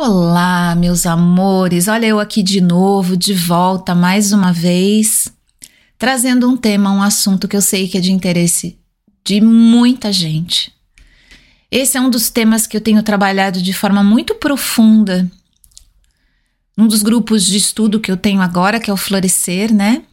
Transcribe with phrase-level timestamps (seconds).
[0.00, 1.88] Olá, meus amores.
[1.88, 5.26] Olha eu aqui de novo, de volta mais uma vez,
[5.98, 8.78] trazendo um tema, um assunto que eu sei que é de interesse
[9.26, 10.72] de muita gente.
[11.68, 15.28] Esse é um dos temas que eu tenho trabalhado de forma muito profunda.
[16.78, 20.04] Um dos grupos de estudo que eu tenho agora, que é o Florescer, né?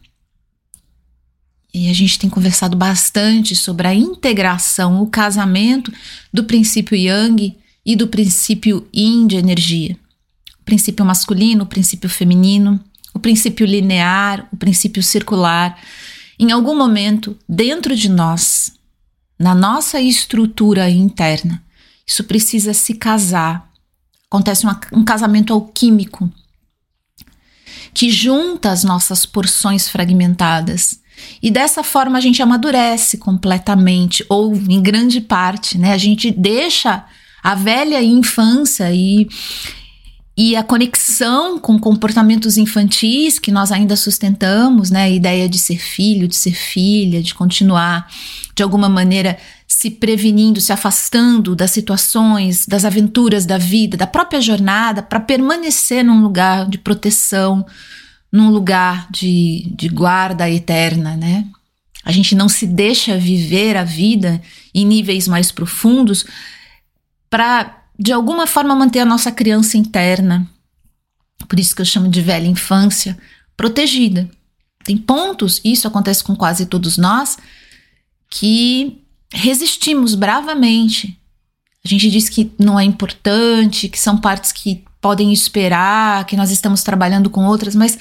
[1.72, 5.92] E a gente tem conversado bastante sobre a integração, o casamento
[6.32, 7.56] do princípio Yang
[7.86, 9.96] e do princípio yin de energia.
[10.60, 12.80] O princípio masculino, o princípio feminino,
[13.14, 15.78] o princípio linear, o princípio circular.
[16.36, 18.72] Em algum momento, dentro de nós,
[19.38, 21.62] na nossa estrutura interna,
[22.04, 23.70] isso precisa se casar.
[24.28, 26.30] Acontece uma, um casamento alquímico
[27.94, 31.00] que junta as nossas porções fragmentadas.
[31.40, 35.92] E dessa forma a gente amadurece completamente, ou em grande parte, né?
[35.92, 37.06] A gente deixa
[37.46, 39.28] a velha infância e,
[40.36, 45.04] e a conexão com comportamentos infantis que nós ainda sustentamos, né?
[45.04, 48.10] A ideia de ser filho, de ser filha, de continuar
[48.52, 49.38] de alguma maneira
[49.68, 56.04] se prevenindo, se afastando das situações, das aventuras da vida, da própria jornada, para permanecer
[56.04, 57.64] num lugar de proteção,
[58.32, 61.44] num lugar de, de guarda eterna, né?
[62.04, 64.42] A gente não se deixa viver a vida
[64.74, 66.26] em níveis mais profundos
[67.28, 70.48] para de alguma forma manter a nossa criança interna,
[71.48, 73.16] por isso que eu chamo de velha infância,
[73.56, 74.28] protegida.
[74.84, 77.38] Tem pontos, isso acontece com quase todos nós,
[78.28, 79.02] que
[79.32, 81.18] resistimos bravamente.
[81.84, 86.50] A gente diz que não é importante, que são partes que podem esperar, que nós
[86.50, 87.98] estamos trabalhando com outras, mas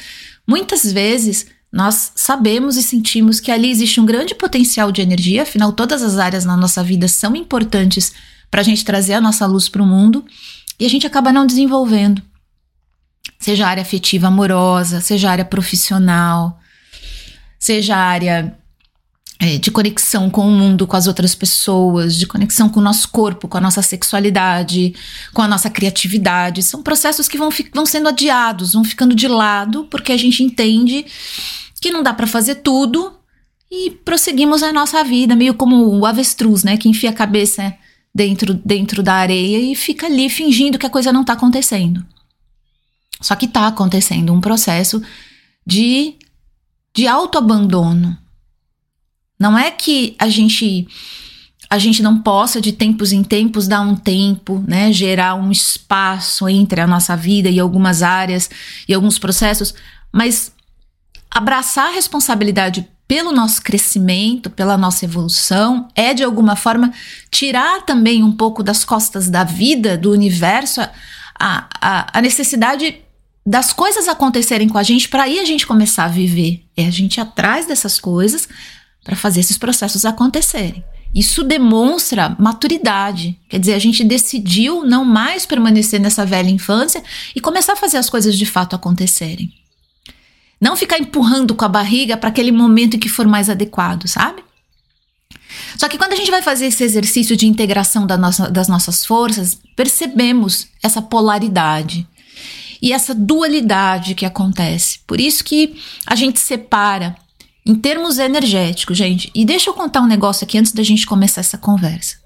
[0.47, 5.73] muitas vezes nós sabemos e sentimos que ali existe um grande potencial de energia, afinal,
[5.73, 8.13] todas as áreas na nossa vida são importantes
[8.55, 10.23] para a gente trazer a nossa luz para o mundo
[10.79, 12.21] e a gente acaba não desenvolvendo.
[13.37, 16.57] Seja área afetiva amorosa, seja área profissional,
[17.59, 18.57] seja área
[19.41, 23.09] é, de conexão com o mundo, com as outras pessoas, de conexão com o nosso
[23.09, 24.95] corpo, com a nossa sexualidade,
[25.33, 26.63] com a nossa criatividade.
[26.63, 31.05] São processos que vão, vão sendo adiados, vão ficando de lado, porque a gente entende
[31.81, 33.19] que não dá para fazer tudo
[33.69, 37.75] e prosseguimos a nossa vida, meio como o avestruz, né, que enfia a cabeça
[38.15, 42.05] dentro, dentro da areia e fica ali fingindo que a coisa não está acontecendo.
[43.19, 45.03] Só que está acontecendo um processo
[45.67, 46.15] de,
[46.93, 48.17] de autoabandono.
[49.37, 50.87] Não é que a gente
[51.67, 56.47] a gente não possa de tempos em tempos dar um tempo, né, gerar um espaço
[56.47, 58.49] entre a nossa vida e algumas áreas
[58.87, 59.73] e alguns processos,
[60.13, 60.53] mas
[61.29, 66.91] abraçar a responsabilidade pelo nosso crescimento, pela nossa evolução, é de alguma forma
[67.29, 72.97] tirar também um pouco das costas da vida, do universo, a, a, a necessidade
[73.45, 76.63] das coisas acontecerem com a gente para aí a gente começar a viver.
[76.75, 78.49] É a gente atrás dessas coisas
[79.03, 80.83] para fazer esses processos acontecerem.
[81.13, 83.39] Isso demonstra maturidade.
[83.47, 87.01] Quer dizer, a gente decidiu não mais permanecer nessa velha infância
[87.35, 89.53] e começar a fazer as coisas de fato acontecerem.
[90.59, 94.43] Não ficar empurrando com a barriga para aquele momento que for mais adequado, sabe?
[95.77, 99.05] Só que quando a gente vai fazer esse exercício de integração da nossa, das nossas
[99.05, 102.07] forças, percebemos essa polaridade
[102.81, 104.99] e essa dualidade que acontece.
[105.05, 107.15] Por isso que a gente separa
[107.65, 109.31] em termos energéticos, gente.
[109.33, 112.17] E deixa eu contar um negócio aqui antes da gente começar essa conversa.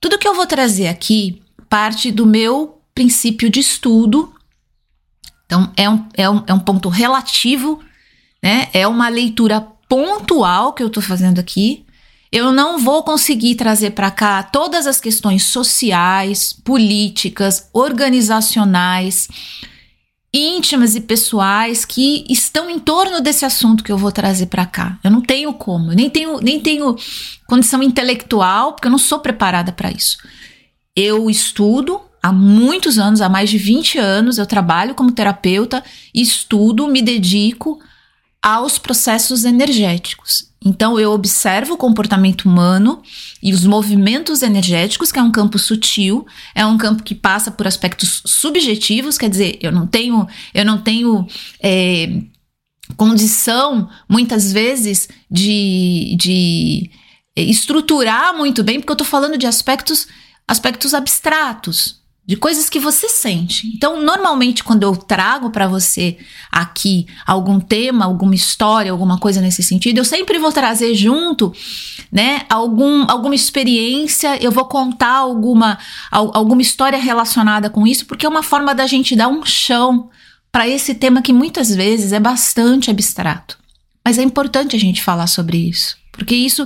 [0.00, 4.32] Tudo que eu vou trazer aqui parte do meu princípio de estudo
[5.50, 7.80] então, é um, é um, é um ponto relativo,
[8.40, 8.68] né?
[8.72, 11.84] É uma leitura pontual que eu estou fazendo aqui.
[12.30, 19.26] Eu não vou conseguir trazer para cá todas as questões sociais, políticas, organizacionais,
[20.32, 25.00] íntimas e pessoais que estão em torno desse assunto que eu vou trazer para cá.
[25.02, 26.94] Eu não tenho como, nem tenho, nem tenho
[27.48, 30.16] condição intelectual, porque eu não sou preparada para isso.
[30.94, 35.82] Eu estudo, há muitos anos, há mais de 20 anos, eu trabalho como terapeuta,
[36.14, 37.80] estudo, me dedico
[38.42, 40.50] aos processos energéticos.
[40.62, 43.02] Então, eu observo o comportamento humano
[43.42, 47.66] e os movimentos energéticos, que é um campo sutil, é um campo que passa por
[47.66, 51.26] aspectos subjetivos, quer dizer, eu não tenho, eu não tenho
[51.62, 52.22] é,
[52.94, 56.90] condição, muitas vezes, de, de
[57.34, 60.08] estruturar muito bem, porque eu estou falando de aspectos,
[60.46, 61.99] aspectos abstratos,
[62.30, 63.66] de coisas que você sente.
[63.74, 66.16] Então, normalmente, quando eu trago para você
[66.48, 71.52] aqui algum tema, alguma história, alguma coisa nesse sentido, eu sempre vou trazer junto,
[72.12, 75.76] né, algum, alguma experiência, eu vou contar alguma,
[76.08, 80.08] alguma história relacionada com isso, porque é uma forma da gente dar um chão
[80.52, 83.58] para esse tema que muitas vezes é bastante abstrato.
[84.04, 86.64] Mas é importante a gente falar sobre isso, porque isso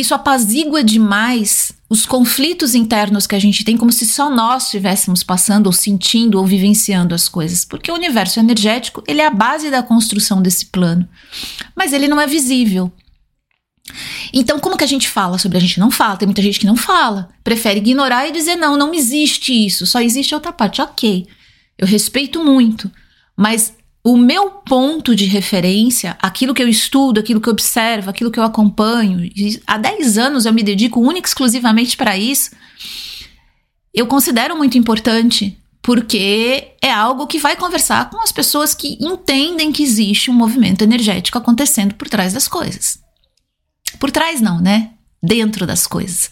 [0.00, 5.22] isso apazigua demais os conflitos internos que a gente tem, como se só nós estivéssemos
[5.22, 7.64] passando, ou sentindo, ou vivenciando as coisas.
[7.64, 11.08] Porque o universo energético ele é a base da construção desse plano,
[11.74, 12.92] mas ele não é visível.
[14.32, 15.58] Então, como que a gente fala sobre?
[15.58, 18.76] A gente não fala, tem muita gente que não fala, prefere ignorar e dizer: não,
[18.76, 20.80] não existe isso, só existe outra parte.
[20.80, 21.26] Ok,
[21.76, 22.90] eu respeito muito,
[23.36, 28.30] mas o meu ponto de referência, aquilo que eu estudo, aquilo que eu observo, aquilo
[28.30, 29.30] que eu acompanho,
[29.66, 32.50] há 10 anos eu me dedico única e exclusivamente para isso,
[33.92, 39.72] eu considero muito importante, porque é algo que vai conversar com as pessoas que entendem
[39.72, 42.98] que existe um movimento energético acontecendo por trás das coisas.
[43.98, 44.92] Por trás, não, né?
[45.22, 46.30] Dentro das coisas.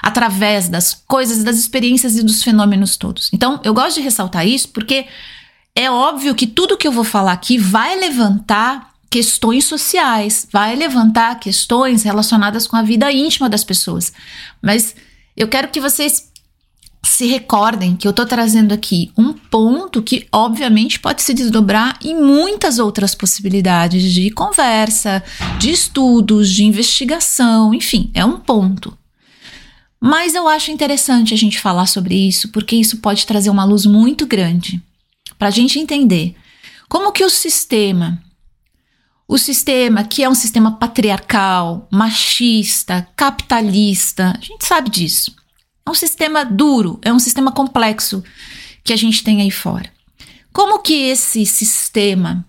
[0.00, 3.28] Através das coisas, das experiências e dos fenômenos todos.
[3.32, 5.06] Então, eu gosto de ressaltar isso porque
[5.74, 11.38] é óbvio que tudo que eu vou falar aqui vai levantar questões sociais, vai levantar
[11.38, 14.12] questões relacionadas com a vida íntima das pessoas.
[14.60, 14.94] Mas
[15.36, 16.30] eu quero que vocês
[17.04, 22.14] se recordem que eu estou trazendo aqui um ponto que, obviamente, pode se desdobrar em
[22.14, 25.22] muitas outras possibilidades de conversa,
[25.58, 28.96] de estudos, de investigação, enfim, é um ponto.
[30.00, 33.84] Mas eu acho interessante a gente falar sobre isso, porque isso pode trazer uma luz
[33.84, 34.82] muito grande
[35.42, 36.36] para a gente entender
[36.88, 38.22] como que o sistema,
[39.26, 45.34] o sistema que é um sistema patriarcal, machista, capitalista, a gente sabe disso.
[45.84, 48.22] É um sistema duro, é um sistema complexo
[48.84, 49.92] que a gente tem aí fora.
[50.52, 52.46] Como que esse sistema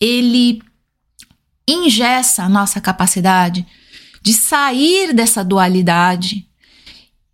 [0.00, 0.62] ele
[1.66, 3.66] ingessa a nossa capacidade
[4.22, 6.46] de sair dessa dualidade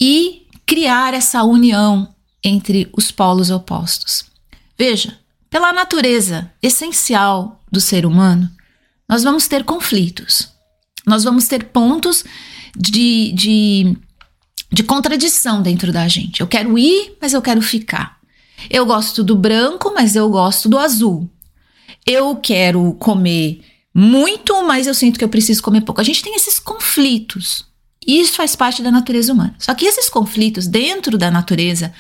[0.01, 4.32] e criar essa união entre os polos opostos.
[4.85, 5.17] Veja,
[5.49, 8.51] pela natureza essencial do ser humano,
[9.09, 10.49] nós vamos ter conflitos.
[11.07, 12.25] Nós vamos ter pontos
[12.77, 13.97] de, de,
[14.73, 16.41] de contradição dentro da gente.
[16.41, 18.19] Eu quero ir, mas eu quero ficar.
[18.69, 21.31] Eu gosto do branco, mas eu gosto do azul.
[22.05, 23.65] Eu quero comer
[23.95, 26.01] muito, mas eu sinto que eu preciso comer pouco.
[26.01, 27.65] A gente tem esses conflitos.
[28.05, 29.55] Isso faz parte da natureza humana.
[29.61, 31.95] Só que esses conflitos dentro da natureza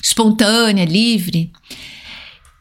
[0.00, 1.50] espontânea, livre,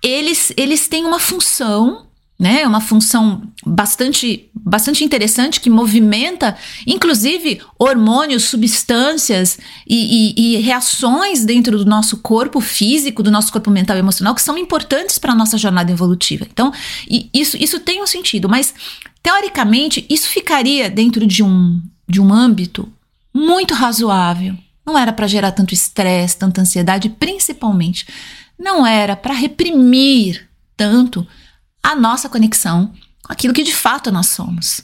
[0.07, 2.07] eles, eles têm uma função
[2.39, 2.68] né?
[2.68, 6.56] Uma função bastante, bastante interessante que movimenta,
[6.86, 9.57] inclusive, hormônios, substâncias
[9.88, 14.36] e, e, e, reações dentro do nosso corpo físico, do nosso corpo mental e emocional,
[14.36, 16.45] que são importantes para a nossa jornada evolutiva.
[16.51, 16.71] Então,
[17.33, 18.74] isso, isso tem um sentido, mas
[19.24, 22.88] teoricamente isso ficaria dentro de um, de um âmbito
[23.33, 24.56] muito razoável.
[24.86, 28.06] Não era para gerar tanto estresse, tanta ansiedade, principalmente
[28.57, 31.25] não era para reprimir tanto
[31.81, 32.94] a nossa conexão
[33.24, 34.81] com aquilo que de fato nós somos.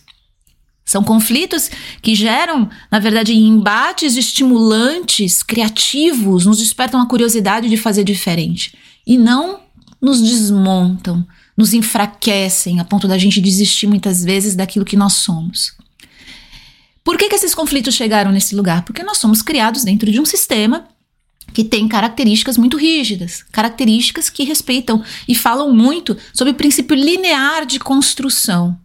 [0.86, 1.70] São conflitos
[2.02, 8.78] que geram, na verdade, embates estimulantes, criativos, nos despertam a curiosidade de fazer diferente
[9.08, 9.62] e não
[10.02, 15.74] nos desmontam, nos enfraquecem a ponto da gente desistir muitas vezes daquilo que nós somos.
[17.04, 18.84] Por que, que esses conflitos chegaram nesse lugar?
[18.84, 20.88] Porque nós somos criados dentro de um sistema
[21.54, 27.66] que tem características muito rígidas, características que respeitam e falam muito sobre o princípio linear
[27.66, 28.78] de construção.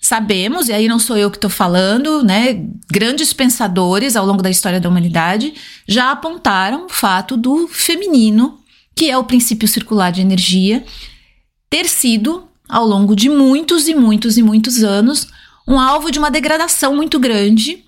[0.00, 2.64] Sabemos, e aí não sou eu que estou falando, né?
[2.88, 5.52] Grandes pensadores ao longo da história da humanidade
[5.86, 8.60] já apontaram o fato do feminino,
[8.94, 10.84] que é o princípio circular de energia,
[11.68, 15.26] ter sido, ao longo de muitos e muitos e muitos anos,
[15.66, 17.85] um alvo de uma degradação muito grande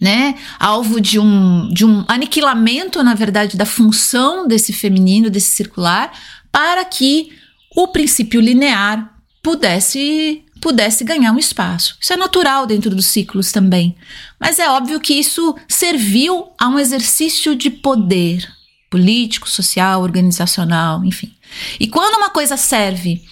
[0.00, 0.34] né?
[0.58, 6.12] Alvo de um, de um aniquilamento, na verdade, da função desse feminino, desse circular,
[6.52, 7.32] para que
[7.74, 11.96] o princípio linear pudesse pudesse ganhar um espaço.
[12.00, 13.94] Isso é natural dentro dos ciclos também.
[14.40, 18.50] Mas é óbvio que isso serviu a um exercício de poder
[18.90, 21.32] político, social, organizacional, enfim.
[21.78, 23.22] E quando uma coisa serve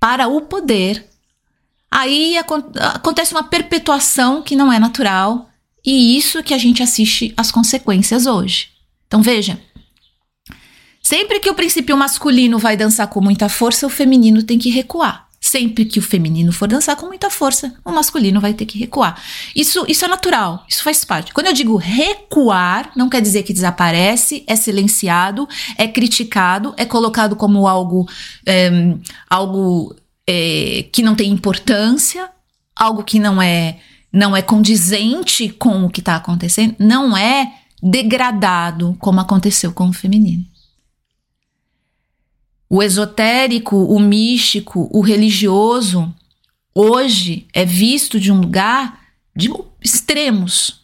[0.00, 1.06] para o poder,
[1.90, 5.51] aí acontece uma perpetuação que não é natural
[5.84, 8.68] e isso que a gente assiste as consequências hoje.
[9.06, 9.60] Então veja,
[11.02, 15.28] sempre que o princípio masculino vai dançar com muita força, o feminino tem que recuar.
[15.42, 19.20] sempre que o feminino for dançar com muita força, o masculino vai ter que recuar.
[19.56, 21.34] Isso, isso é natural, isso faz parte.
[21.34, 27.34] Quando eu digo recuar, não quer dizer que desaparece, é silenciado, é criticado, é colocado
[27.34, 28.08] como algo,
[28.46, 28.70] é,
[29.28, 29.96] algo
[30.28, 32.30] é, que não tem importância,
[32.76, 33.80] algo que não é,
[34.12, 39.92] não é condizente com o que está acontecendo, não é degradado como aconteceu com o
[39.92, 40.44] feminino.
[42.68, 46.14] O esotérico, o místico, o religioso,
[46.74, 49.00] hoje é visto de um lugar
[49.34, 49.50] de
[49.82, 50.80] extremos,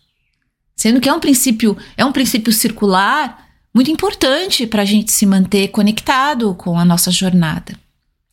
[0.75, 5.25] sendo que é um princípio, é um princípio circular muito importante para a gente se
[5.25, 7.79] manter conectado com a nossa jornada.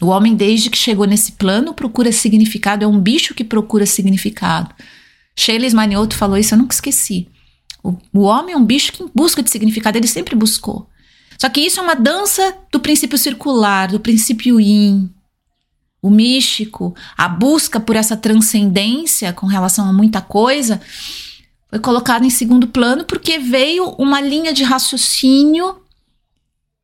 [0.02, 4.74] O homem, desde que chegou nesse plano, procura significado, é um bicho que procura significado.
[5.36, 7.28] Sheila Manioto falou isso, eu nunca esqueci.
[7.84, 10.90] O, o homem é um bicho que busca de significado, ele sempre buscou.
[11.38, 15.10] Só que isso é uma dança do princípio circular, do princípio yin.
[16.02, 20.80] O místico, a busca por essa transcendência com relação a muita coisa,
[21.70, 25.78] foi colocado em segundo plano porque veio uma linha de raciocínio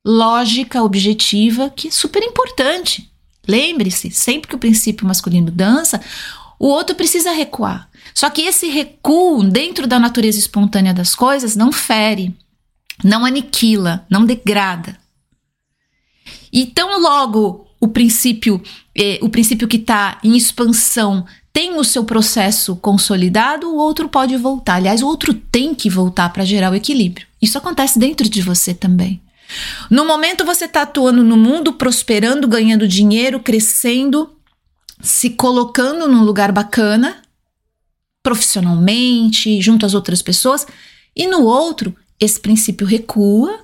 [0.05, 3.12] lógica, objetiva, que é super importante.
[3.48, 6.01] Lembre-se, sempre que o princípio masculino dança,
[6.60, 7.89] o outro precisa recuar.
[8.13, 12.36] Só que esse recuo dentro da natureza espontânea das coisas não fere,
[13.03, 14.98] não aniquila, não degrada.
[16.53, 18.62] Então, logo o princípio,
[18.96, 24.38] eh, o princípio que está em expansão tem o seu processo consolidado, o outro pode
[24.38, 24.75] voltar.
[24.75, 27.27] Aliás, o outro tem que voltar para gerar o equilíbrio.
[27.41, 29.22] Isso acontece dentro de você também.
[29.89, 34.29] No momento você está atuando no mundo, prosperando, ganhando dinheiro, crescendo,
[35.01, 37.22] se colocando num lugar bacana,
[38.24, 40.65] profissionalmente, junto às outras pessoas,
[41.15, 43.60] e no outro esse princípio recua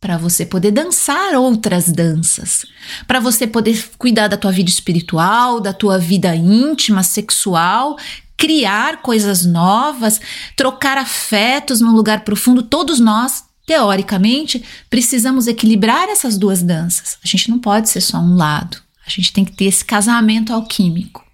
[0.00, 2.64] para você poder dançar outras danças,
[3.08, 7.96] para você poder cuidar da tua vida espiritual, da tua vida íntima, sexual,
[8.36, 10.20] criar coisas novas,
[10.54, 12.62] trocar afetos num lugar profundo.
[12.62, 17.18] Todos nós, teoricamente, precisamos equilibrar essas duas danças.
[17.22, 18.78] A gente não pode ser só um lado.
[19.04, 21.24] A gente tem que ter esse casamento alquímico.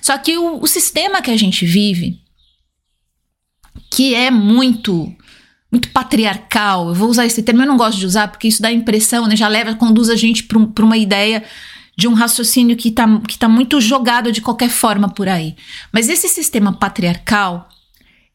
[0.00, 2.18] Só que o, o sistema que a gente vive,
[3.90, 5.14] que é muito
[5.70, 6.88] muito patriarcal.
[6.88, 9.34] Eu vou usar esse termo, eu não gosto de usar porque isso dá impressão, né?
[9.34, 11.42] Já leva, conduz a gente para um, uma ideia
[11.96, 15.56] de um raciocínio que está que tá muito jogado de qualquer forma por aí.
[15.90, 17.70] Mas esse sistema patriarcal,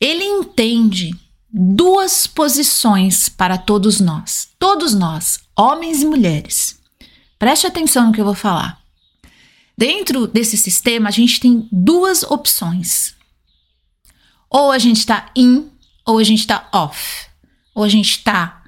[0.01, 1.15] ele entende
[1.51, 4.49] duas posições para todos nós.
[4.59, 6.79] Todos nós, homens e mulheres.
[7.39, 8.81] Preste atenção no que eu vou falar.
[9.77, 13.15] Dentro desse sistema, a gente tem duas opções.
[14.49, 15.69] Ou a gente está in,
[16.05, 17.27] ou a gente está off
[17.77, 18.63] ou a gente está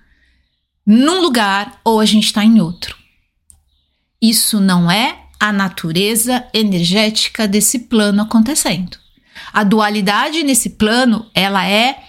[0.86, 2.96] num lugar ou a gente está em outro.
[4.22, 9.00] Isso não é a natureza energética desse plano acontecendo.
[9.52, 12.04] A dualidade nesse plano, ela é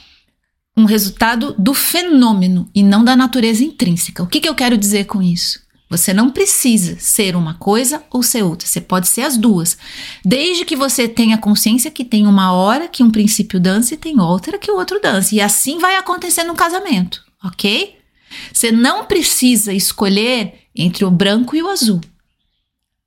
[0.76, 4.22] um resultado do fenômeno e não da natureza intrínseca.
[4.22, 5.60] O que, que eu quero dizer com isso?
[5.90, 9.76] Você não precisa ser uma coisa ou ser outra, você pode ser as duas.
[10.24, 14.20] Desde que você tenha consciência que tem uma hora que um princípio dança e tem
[14.20, 15.34] outra que o outro dança.
[15.34, 17.98] E assim vai acontecer no casamento, ok?
[18.52, 22.00] Você não precisa escolher entre o branco e o azul.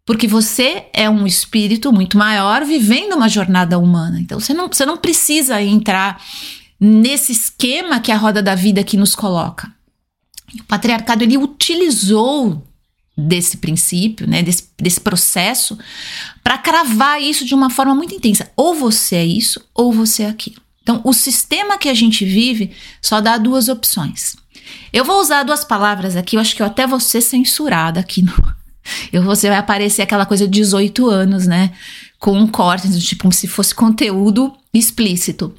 [0.06, 4.20] Porque você é um espírito muito maior vivendo uma jornada humana.
[4.20, 6.22] Então você não, você não precisa entrar
[6.84, 9.72] nesse esquema que a roda da vida aqui nos coloca.
[10.60, 12.62] O patriarcado ele utilizou
[13.18, 15.78] desse princípio, né, desse, desse processo,
[16.44, 18.52] para cravar isso de uma forma muito intensa.
[18.58, 20.58] Ou você é isso, ou você é aquilo.
[20.82, 22.72] Então, o sistema que a gente vive
[23.02, 24.36] só dá duas opções.
[24.92, 28.22] Eu vou usar duas palavras aqui, eu acho que eu até vou ser censurada aqui
[28.22, 28.34] no.
[29.14, 31.72] Eu, você vai aparecer aquela coisa de 18 anos, né?
[32.20, 35.56] Com um corte, tipo, como se fosse conteúdo explícito.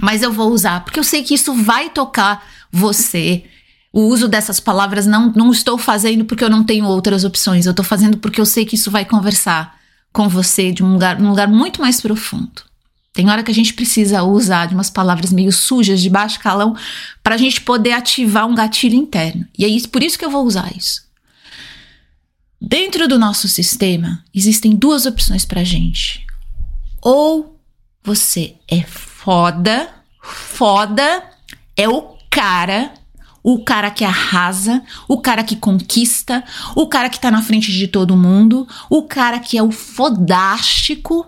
[0.00, 3.44] Mas eu vou usar, porque eu sei que isso vai tocar você,
[3.92, 7.70] o uso dessas palavras não, não estou fazendo porque eu não tenho outras opções, eu
[7.70, 9.78] estou fazendo porque eu sei que isso vai conversar
[10.12, 12.62] com você de um lugar, um lugar muito mais profundo.
[13.12, 16.74] Tem hora que a gente precisa usar de umas palavras meio sujas, de baixo calão,
[17.22, 19.46] para a gente poder ativar um gatilho interno.
[19.58, 21.02] E é isso, por isso que eu vou usar isso.
[22.58, 26.24] Dentro do nosso sistema, existem duas opções para gente.
[27.02, 27.60] Ou
[28.02, 28.80] você é
[29.22, 29.88] foda,
[30.20, 31.22] foda,
[31.76, 32.92] é o cara
[33.44, 36.44] o cara que arrasa, o cara que conquista,
[36.76, 41.26] o cara que tá na frente de todo mundo, o cara que é o fodástico.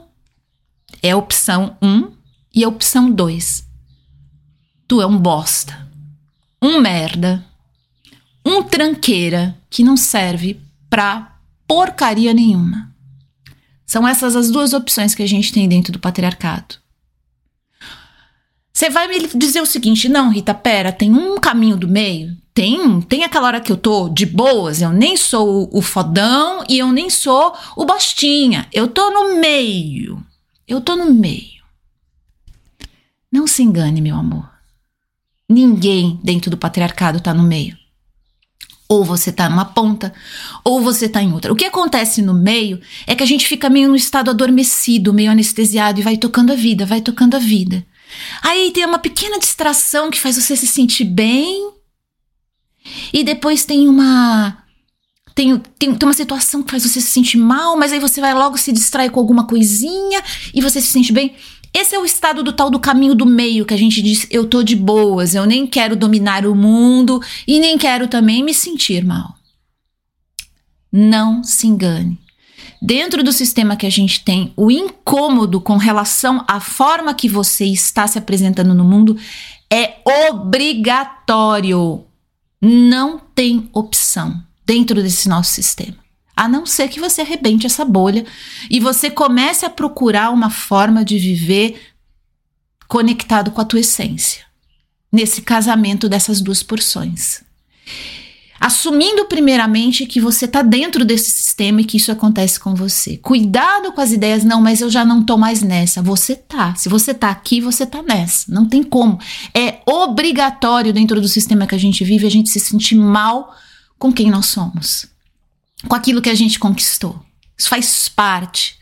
[1.03, 2.13] É a opção 1 um,
[2.55, 3.67] e a opção 2.
[4.87, 5.91] Tu é um bosta,
[6.63, 7.45] um merda,
[8.47, 11.37] um tranqueira que não serve pra
[11.67, 12.95] porcaria nenhuma.
[13.85, 16.84] São essas as duas opções que a gente tem dentro do patriarcado.
[18.75, 22.37] Você vai me dizer o seguinte: não, Rita, pera, tem um caminho do meio?
[22.53, 26.79] Tem, tem aquela hora que eu tô de boas, eu nem sou o fodão e
[26.79, 28.69] eu nem sou o bostinha.
[28.73, 30.25] Eu tô no meio.
[30.67, 31.63] Eu tô no meio.
[33.31, 34.49] Não se engane, meu amor.
[35.49, 37.77] Ninguém dentro do patriarcado tá no meio.
[38.89, 40.13] Ou você tá numa ponta,
[40.65, 41.53] ou você tá em outra.
[41.53, 45.31] O que acontece no meio é que a gente fica meio no estado adormecido, meio
[45.31, 47.85] anestesiado e vai tocando a vida, vai tocando a vida.
[48.43, 51.73] Aí tem uma pequena distração que faz você se sentir bem.
[53.13, 54.65] E depois tem uma
[55.35, 58.33] tem, tem, tem uma situação que faz você se sentir mal, mas aí você vai
[58.33, 60.23] logo se distrair com alguma coisinha
[60.55, 61.35] e você se sente bem.
[61.73, 64.47] Esse é o estado do tal do caminho do meio que a gente diz: eu
[64.47, 69.05] tô de boas, eu nem quero dominar o mundo e nem quero também me sentir
[69.05, 69.35] mal.
[70.93, 72.24] Não se engane.
[72.81, 77.65] Dentro do sistema que a gente tem, o incômodo com relação à forma que você
[77.65, 79.17] está se apresentando no mundo
[79.73, 79.97] é
[80.31, 82.05] obrigatório.
[82.61, 85.97] Não tem opção dentro desse nosso sistema.
[86.37, 88.27] A não ser que você arrebente essa bolha
[88.69, 91.95] e você comece a procurar uma forma de viver
[92.89, 94.45] conectado com a tua essência.
[95.13, 97.43] Nesse casamento dessas duas porções.
[98.65, 103.19] Assumindo primeiramente que você está dentro desse sistema e que isso acontece com você.
[103.19, 106.01] Cuidado com as ideias, não, mas eu já não tô mais nessa.
[106.01, 106.75] Você tá.
[106.75, 108.51] Se você tá aqui, você tá nessa.
[108.53, 109.19] Não tem como.
[109.55, 113.55] É obrigatório dentro do sistema que a gente vive a gente se sentir mal
[113.99, 115.15] com quem nós somos
[115.89, 117.21] com aquilo que a gente conquistou.
[117.57, 118.79] Isso faz parte.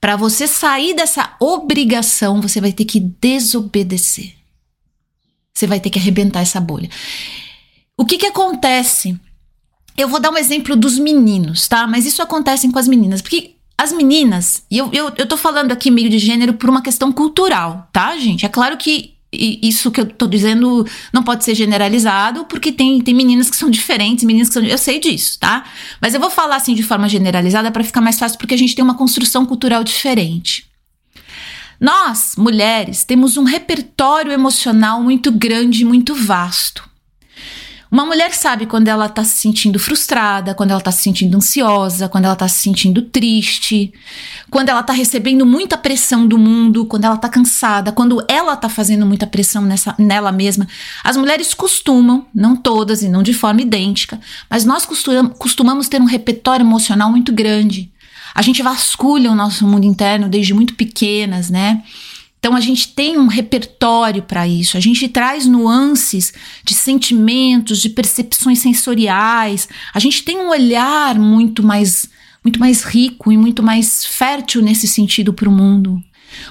[0.00, 4.34] Para você sair dessa obrigação, você vai ter que desobedecer.
[5.52, 6.88] Você vai ter que arrebentar essa bolha.
[8.00, 9.14] O que que acontece?
[9.94, 11.86] Eu vou dar um exemplo dos meninos, tá?
[11.86, 15.70] Mas isso acontece com as meninas, porque as meninas, e eu, eu, eu tô falando
[15.70, 18.46] aqui meio de gênero por uma questão cultural, tá, gente?
[18.46, 23.12] É claro que isso que eu tô dizendo não pode ser generalizado, porque tem, tem
[23.12, 24.62] meninas que são diferentes, meninas que são.
[24.62, 25.64] Eu sei disso, tá?
[26.00, 28.74] Mas eu vou falar assim de forma generalizada para ficar mais fácil, porque a gente
[28.74, 30.64] tem uma construção cultural diferente.
[31.78, 36.89] Nós, mulheres, temos um repertório emocional muito grande, muito vasto.
[37.90, 42.08] Uma mulher sabe quando ela tá se sentindo frustrada, quando ela tá se sentindo ansiosa,
[42.08, 43.92] quando ela tá se sentindo triste,
[44.48, 48.68] quando ela tá recebendo muita pressão do mundo, quando ela tá cansada, quando ela tá
[48.68, 50.68] fazendo muita pressão nessa, nela mesma.
[51.02, 54.86] As mulheres costumam, não todas e não de forma idêntica, mas nós
[55.36, 57.90] costumamos ter um repertório emocional muito grande.
[58.32, 61.82] A gente vasculha o nosso mundo interno desde muito pequenas, né?
[62.40, 66.32] Então a gente tem um repertório para isso, a gente traz nuances
[66.64, 72.08] de sentimentos, de percepções sensoriais, a gente tem um olhar muito mais
[72.42, 76.02] muito mais rico e muito mais fértil nesse sentido para o mundo.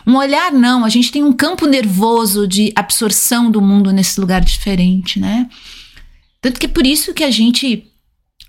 [0.05, 4.43] Um olhar não, a gente tem um campo nervoso de absorção do mundo nesse lugar
[4.45, 5.49] diferente, né?
[6.39, 7.89] Tanto que é por isso que a gente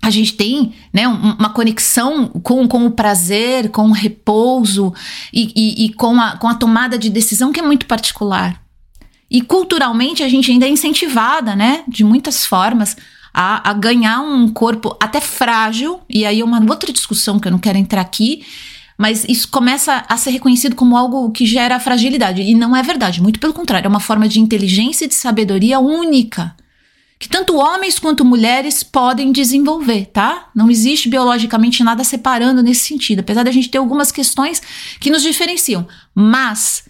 [0.01, 4.93] a gente tem né, uma conexão com, com o prazer, com o repouso
[5.31, 8.59] e, e, e, com, a, com a tomada de decisão que é muito particular.
[9.29, 12.97] E culturalmente a gente ainda é incentivada, né, de muitas formas,
[13.33, 17.51] a, a ganhar um corpo até frágil, e aí é uma outra discussão que eu
[17.51, 18.43] não quero entrar aqui,
[18.97, 22.41] mas isso começa a ser reconhecido como algo que gera fragilidade.
[22.41, 25.79] E não é verdade, muito pelo contrário, é uma forma de inteligência e de sabedoria
[25.79, 26.55] única
[27.21, 30.49] que tanto homens quanto mulheres podem desenvolver, tá?
[30.55, 34.59] Não existe biologicamente nada separando nesse sentido, apesar da gente ter algumas questões
[34.99, 35.87] que nos diferenciam.
[36.15, 36.83] Mas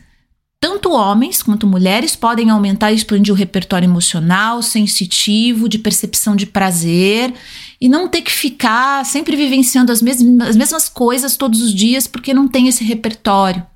[0.58, 6.46] tanto homens quanto mulheres podem aumentar e expandir o repertório emocional, sensitivo, de percepção de
[6.46, 7.34] prazer
[7.82, 12.08] e não ter que ficar sempre vivenciando as mesmas, as mesmas coisas todos os dias
[12.08, 13.68] porque não tem esse repertório.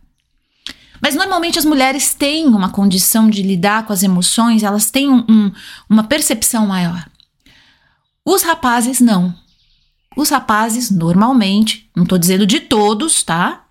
[1.02, 5.26] Mas normalmente as mulheres têm uma condição de lidar com as emoções, elas têm um,
[5.30, 5.52] um,
[5.90, 7.08] uma percepção maior.
[8.24, 9.36] Os rapazes não.
[10.16, 13.66] Os rapazes, normalmente, não estou dizendo de todos, tá?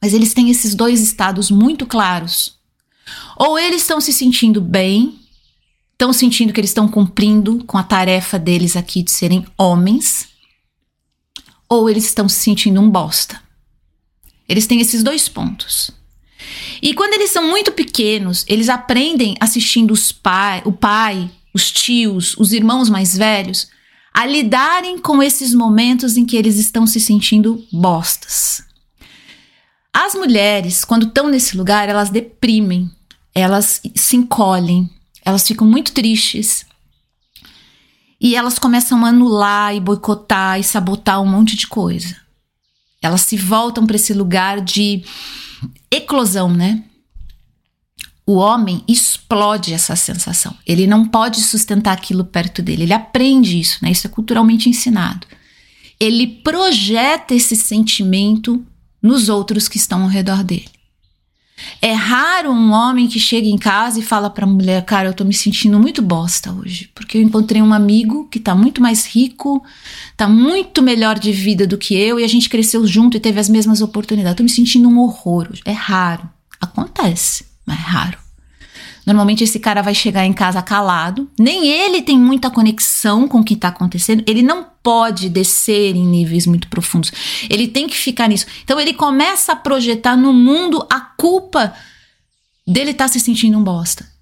[0.00, 2.58] Mas eles têm esses dois estados muito claros.
[3.36, 5.20] Ou eles estão se sentindo bem,
[5.92, 10.28] estão sentindo que eles estão cumprindo com a tarefa deles aqui de serem homens,
[11.68, 13.40] ou eles estão se sentindo um bosta.
[14.48, 15.90] Eles têm esses dois pontos.
[16.82, 22.36] E quando eles são muito pequenos, eles aprendem assistindo os pai, o pai, os tios,
[22.36, 23.68] os irmãos mais velhos
[24.12, 28.62] a lidarem com esses momentos em que eles estão se sentindo bostas.
[29.92, 32.90] As mulheres, quando estão nesse lugar, elas deprimem,
[33.34, 34.90] elas se encolhem,
[35.24, 36.66] elas ficam muito tristes.
[38.20, 42.16] e elas começam a anular e boicotar e sabotar um monte de coisa.
[43.02, 45.02] Elas se voltam para esse lugar de
[45.90, 46.82] eclosão, né?
[48.24, 50.56] O homem explode essa sensação.
[50.66, 52.84] Ele não pode sustentar aquilo perto dele.
[52.84, 53.90] Ele aprende isso, né?
[53.90, 55.26] Isso é culturalmente ensinado.
[55.98, 58.64] Ele projeta esse sentimento
[59.02, 60.68] nos outros que estão ao redor dele.
[61.80, 65.14] É raro um homem que chega em casa e fala para a mulher: Cara, eu
[65.14, 69.06] tô me sentindo muito bosta hoje, porque eu encontrei um amigo que tá muito mais
[69.06, 69.62] rico,
[70.16, 73.40] tá muito melhor de vida do que eu e a gente cresceu junto e teve
[73.40, 74.36] as mesmas oportunidades.
[74.36, 75.62] tô me sentindo um horror hoje.
[75.64, 76.28] É raro.
[76.60, 78.21] Acontece, mas é raro.
[79.04, 83.44] Normalmente esse cara vai chegar em casa calado, nem ele tem muita conexão com o
[83.44, 87.12] que está acontecendo, ele não pode descer em níveis muito profundos,
[87.50, 88.46] ele tem que ficar nisso.
[88.62, 91.74] Então ele começa a projetar no mundo a culpa
[92.66, 94.12] dele estar tá se sentindo um bosta.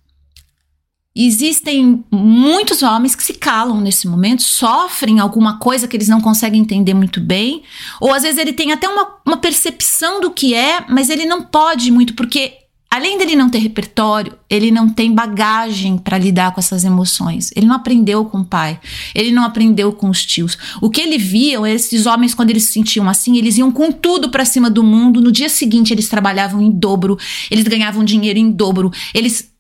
[1.15, 6.63] Existem muitos homens que se calam nesse momento, sofrem alguma coisa que eles não conseguem
[6.63, 7.65] entender muito bem,
[8.01, 11.43] ou às vezes ele tem até uma, uma percepção do que é, mas ele não
[11.43, 12.60] pode muito, porque
[12.93, 17.53] Além dele não ter repertório, ele não tem bagagem para lidar com essas emoções.
[17.55, 18.81] Ele não aprendeu com o pai,
[19.15, 20.59] ele não aprendeu com os tios.
[20.81, 24.29] O que ele via, esses homens, quando eles se sentiam assim, eles iam com tudo
[24.29, 25.21] para cima do mundo.
[25.21, 27.17] No dia seguinte, eles trabalhavam em dobro,
[27.49, 29.53] eles ganhavam dinheiro em dobro, eles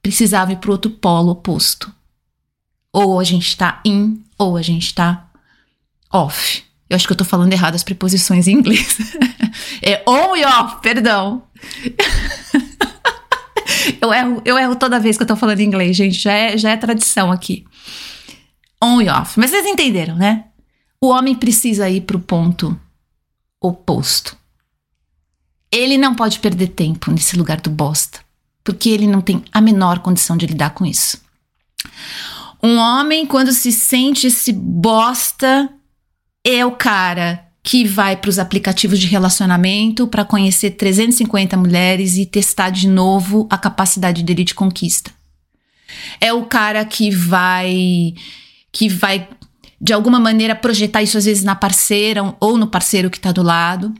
[0.00, 1.92] precisavam ir para outro polo oposto.
[2.92, 5.28] Ou a gente está in, ou a gente está
[6.12, 6.62] off.
[6.88, 8.96] Eu acho que eu tô falando errado as preposições em inglês.
[9.82, 11.42] é on e off, perdão.
[14.00, 16.18] eu, erro, eu erro toda vez que eu tô falando inglês, gente.
[16.18, 17.64] Já é, já é tradição aqui.
[18.82, 19.38] On e off.
[19.38, 20.46] Mas vocês entenderam, né?
[21.00, 22.78] O homem precisa ir pro ponto
[23.60, 24.36] oposto.
[25.70, 28.20] Ele não pode perder tempo nesse lugar do bosta,
[28.62, 31.20] porque ele não tem a menor condição de lidar com isso.
[32.62, 35.68] Um homem, quando se sente esse bosta,
[36.44, 42.24] é o cara que vai para os aplicativos de relacionamento para conhecer 350 mulheres e
[42.24, 45.10] testar de novo a capacidade dele de conquista.
[46.20, 48.14] É o cara que vai
[48.70, 49.28] que vai
[49.80, 53.42] de alguma maneira projetar isso às vezes na parceira ou no parceiro que está do
[53.42, 53.92] lado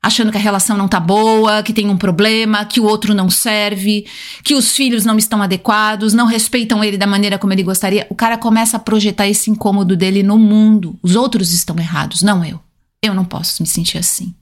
[0.00, 3.28] achando que a relação não tá boa, que tem um problema, que o outro não
[3.28, 4.06] serve,
[4.44, 8.14] que os filhos não estão adequados, não respeitam ele da maneira como ele gostaria, o
[8.14, 10.96] cara começa a projetar esse incômodo dele no mundo.
[11.02, 12.58] Os outros estão errados, não eu.
[13.02, 14.34] Eu não posso me sentir assim.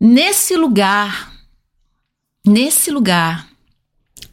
[0.00, 1.32] Nesse lugar,
[2.46, 3.48] nesse lugar,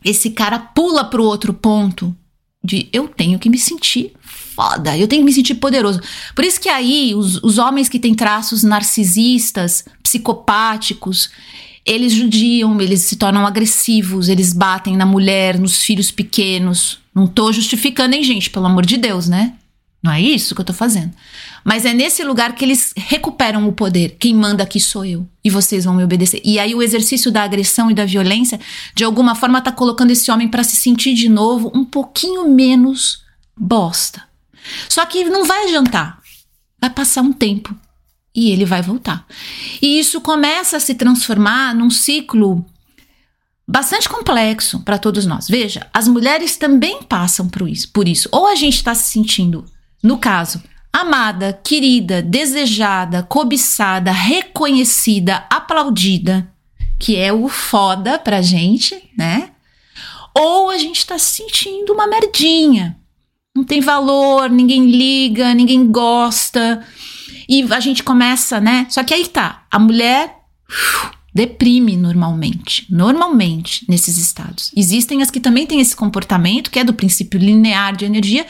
[0.04, 2.16] esse cara pula pro outro ponto
[2.64, 6.02] de eu tenho que me sentir foda, eu tenho que me sentir poderoso.
[6.36, 11.30] Por isso que aí os, os homens que têm traços narcisistas, psicopáticos,
[11.86, 17.00] eles judiam, eles se tornam agressivos, eles batem na mulher, nos filhos pequenos.
[17.14, 18.50] Não tô justificando, hein, gente?
[18.50, 19.54] Pelo amor de Deus, né?
[20.04, 21.14] Não é isso que eu tô fazendo.
[21.64, 24.18] Mas é nesse lugar que eles recuperam o poder.
[24.20, 25.26] Quem manda aqui sou eu.
[25.42, 26.42] E vocês vão me obedecer.
[26.44, 28.60] E aí o exercício da agressão e da violência,
[28.94, 33.24] de alguma forma, tá colocando esse homem para se sentir de novo um pouquinho menos
[33.58, 34.22] bosta.
[34.90, 36.20] Só que não vai adiantar.
[36.82, 37.74] Vai passar um tempo
[38.36, 39.26] e ele vai voltar.
[39.82, 42.66] E isso começa a se transformar num ciclo
[43.66, 45.48] bastante complexo para todos nós.
[45.48, 48.28] Veja, as mulheres também passam por isso, por isso.
[48.34, 49.66] Ou a gente está se sentindo,
[50.04, 50.62] no caso,
[50.92, 56.52] amada, querida, desejada, cobiçada, reconhecida, aplaudida,
[57.00, 59.52] que é o foda pra gente, né?
[60.36, 62.98] Ou a gente se sentindo uma merdinha,
[63.56, 66.84] não tem valor, ninguém liga, ninguém gosta.
[67.48, 68.88] E a gente começa, né?
[68.90, 70.36] Só que aí tá, a mulher
[71.34, 74.72] deprime normalmente, normalmente nesses estados.
[74.76, 78.46] Existem as que também têm esse comportamento, que é do princípio linear de energia,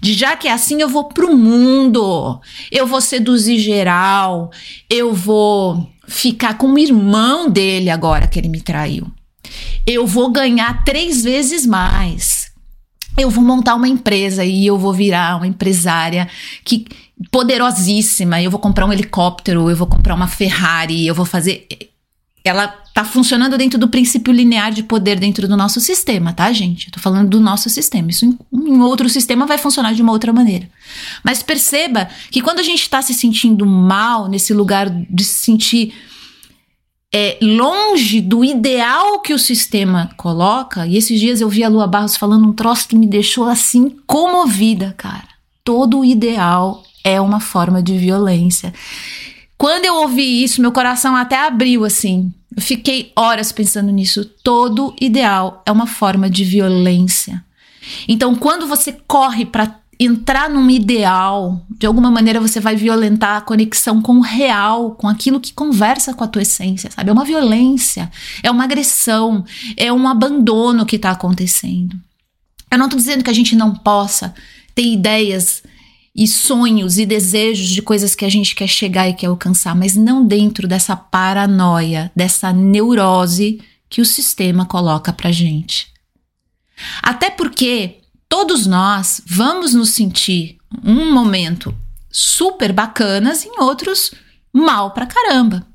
[0.00, 2.40] de já que é assim eu vou pro mundo,
[2.70, 4.50] eu vou seduzir geral,
[4.88, 9.06] eu vou ficar com o irmão dele agora que ele me traiu.
[9.86, 12.42] Eu vou ganhar três vezes mais
[13.18, 16.28] eu vou montar uma empresa e eu vou virar uma empresária
[16.64, 16.86] que
[17.30, 21.66] poderosíssima, eu vou comprar um helicóptero, eu vou comprar uma Ferrari, eu vou fazer
[22.44, 26.86] ela tá funcionando dentro do princípio linear de poder dentro do nosso sistema, tá, gente?
[26.86, 28.10] Eu tô falando do nosso sistema.
[28.10, 30.68] Isso em, em outro sistema vai funcionar de uma outra maneira.
[31.24, 35.94] Mas perceba que quando a gente tá se sentindo mal, nesse lugar de se sentir
[37.14, 40.86] é, longe do ideal que o sistema coloca.
[40.86, 43.90] E esses dias eu vi a Lua Barros falando um troço que me deixou assim
[44.06, 45.28] comovida, cara.
[45.62, 48.72] Todo ideal é uma forma de violência.
[49.62, 52.34] Quando eu ouvi isso, meu coração até abriu assim.
[52.56, 54.24] Eu fiquei horas pensando nisso.
[54.42, 57.44] Todo ideal é uma forma de violência.
[58.08, 63.40] Então, quando você corre para entrar num ideal, de alguma maneira você vai violentar a
[63.40, 67.10] conexão com o real, com aquilo que conversa com a tua essência, sabe?
[67.10, 68.10] É uma violência,
[68.42, 69.44] é uma agressão,
[69.76, 71.96] é um abandono que está acontecendo.
[72.68, 74.34] Eu não estou dizendo que a gente não possa
[74.74, 75.62] ter ideias
[76.14, 79.96] e sonhos e desejos de coisas que a gente quer chegar e quer alcançar, mas
[79.96, 85.92] não dentro dessa paranoia, dessa neurose que o sistema coloca pra gente.
[87.02, 91.74] Até porque todos nós vamos nos sentir um momento
[92.10, 94.12] super bacanas em outros
[94.52, 95.66] mal pra caramba.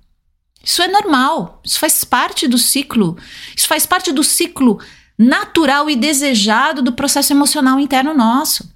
[0.64, 3.18] Isso é normal, isso faz parte do ciclo,
[3.56, 4.80] isso faz parte do ciclo
[5.18, 8.70] natural e desejado do processo emocional interno nosso.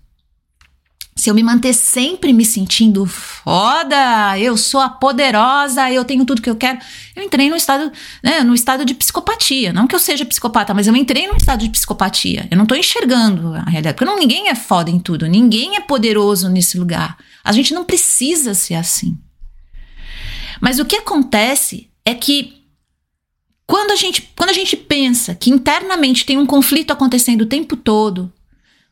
[1.21, 6.41] Se eu me manter sempre me sentindo foda, eu sou a poderosa, eu tenho tudo
[6.41, 6.79] que eu quero,
[7.15, 7.91] eu entrei no estado,
[8.23, 9.71] né, no estado de psicopatia.
[9.71, 12.47] Não que eu seja psicopata, mas eu entrei no estado de psicopatia.
[12.49, 15.79] Eu não tô enxergando a realidade, porque não, ninguém é foda em tudo, ninguém é
[15.79, 17.15] poderoso nesse lugar.
[17.43, 19.15] A gente não precisa ser assim.
[20.59, 22.63] Mas o que acontece é que
[23.67, 27.77] quando a gente, quando a gente pensa que internamente tem um conflito acontecendo o tempo
[27.77, 28.33] todo,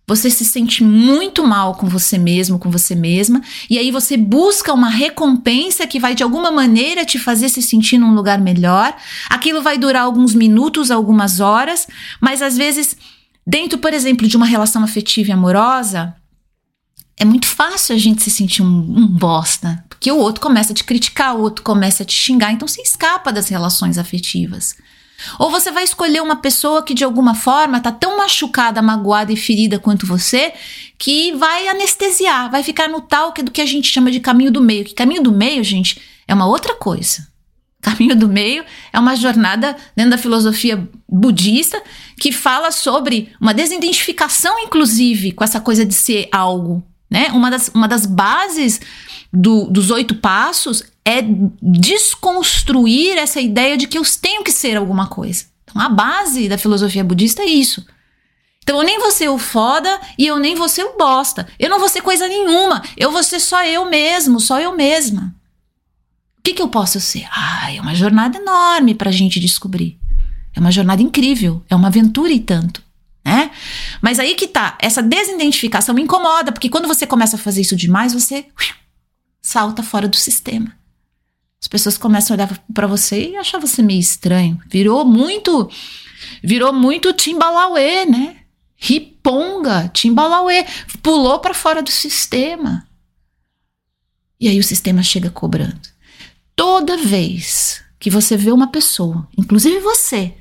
[0.09, 4.73] você se sente muito mal com você mesmo, com você mesma, e aí você busca
[4.73, 8.95] uma recompensa que vai de alguma maneira te fazer se sentir num lugar melhor.
[9.29, 11.85] Aquilo vai durar alguns minutos, algumas horas,
[12.19, 12.97] mas às vezes,
[13.45, 16.15] dentro, por exemplo, de uma relação afetiva e amorosa,
[17.15, 20.75] é muito fácil a gente se sentir um, um bosta, porque o outro começa a
[20.75, 24.75] te criticar, o outro começa a te xingar, então você escapa das relações afetivas.
[25.37, 29.37] Ou você vai escolher uma pessoa que de alguma forma tá tão machucada, magoada e
[29.37, 30.53] ferida quanto você,
[30.97, 34.51] que vai anestesiar, vai ficar no tal que do que a gente chama de caminho
[34.51, 34.85] do meio.
[34.85, 37.27] Que caminho do meio, gente, é uma outra coisa.
[37.81, 41.81] Caminho do meio é uma jornada dentro da filosofia budista
[42.19, 46.83] que fala sobre uma desidentificação, inclusive, com essa coisa de ser algo.
[47.09, 47.29] Né?
[47.31, 48.81] Uma, das, uma das bases
[49.31, 51.23] do, dos oito passos é
[51.61, 55.45] desconstruir essa ideia de que eu tenho que ser alguma coisa.
[55.63, 57.85] Então, a base da filosofia budista é isso.
[58.63, 61.47] Então, eu nem vou ser o foda e eu nem vou ser o bosta.
[61.57, 62.83] Eu não vou ser coisa nenhuma.
[62.97, 65.33] Eu vou ser só eu mesmo, só eu mesma.
[66.37, 67.27] O que, que eu posso ser?
[67.31, 69.99] Ah, é uma jornada enorme para a gente descobrir.
[70.55, 71.63] É uma jornada incrível.
[71.69, 72.83] É uma aventura e tanto.
[73.25, 73.51] Né?
[74.01, 77.75] Mas aí que tá, essa desidentificação me incomoda, porque quando você começa a fazer isso
[77.75, 78.45] demais, você
[79.41, 80.77] salta fora do sistema.
[81.61, 84.59] As pessoas começam a olhar para você e achar você meio estranho.
[84.69, 85.69] Virou muito,
[86.41, 88.37] virou muito Timbalauê, né?
[88.75, 90.65] Riponga, Timbalauê,
[91.03, 92.87] pulou para fora do sistema.
[94.39, 95.81] E aí o sistema chega cobrando.
[96.55, 100.33] Toda vez que você vê uma pessoa, inclusive você,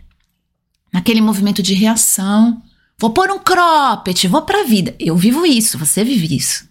[0.92, 2.62] naquele movimento de reação,
[2.96, 4.94] vou pôr um cropped, vou para a vida.
[5.00, 6.67] Eu vivo isso, você vive isso.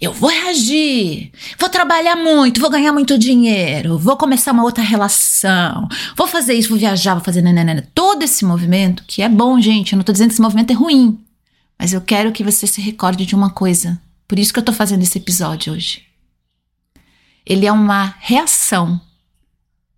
[0.00, 5.88] Eu vou reagir, vou trabalhar muito, vou ganhar muito dinheiro, vou começar uma outra relação,
[6.16, 7.88] vou fazer isso, vou viajar, vou fazer nananana.
[7.94, 10.74] Todo esse movimento, que é bom, gente, eu não tô dizendo que esse movimento é
[10.74, 11.18] ruim,
[11.78, 14.00] mas eu quero que você se recorde de uma coisa.
[14.26, 16.02] Por isso que eu tô fazendo esse episódio hoje.
[17.46, 19.00] Ele é uma reação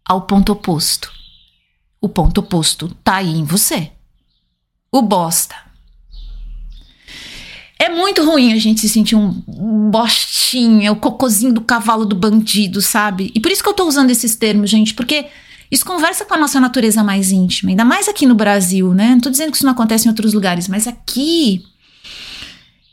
[0.05, 1.13] ao ponto oposto.
[2.01, 3.91] O ponto oposto tá aí em você.
[4.91, 5.57] O bosta
[7.81, 12.83] é muito ruim a gente se sentir um bostinha, o cocozinho do cavalo do bandido,
[12.83, 13.33] sabe?
[13.35, 15.29] E por isso que eu tô usando esses termos, gente, porque
[15.71, 19.13] isso conversa com a nossa natureza mais íntima, ainda mais aqui no Brasil, né?
[19.13, 21.65] Não tô dizendo que isso não acontece em outros lugares, mas aqui.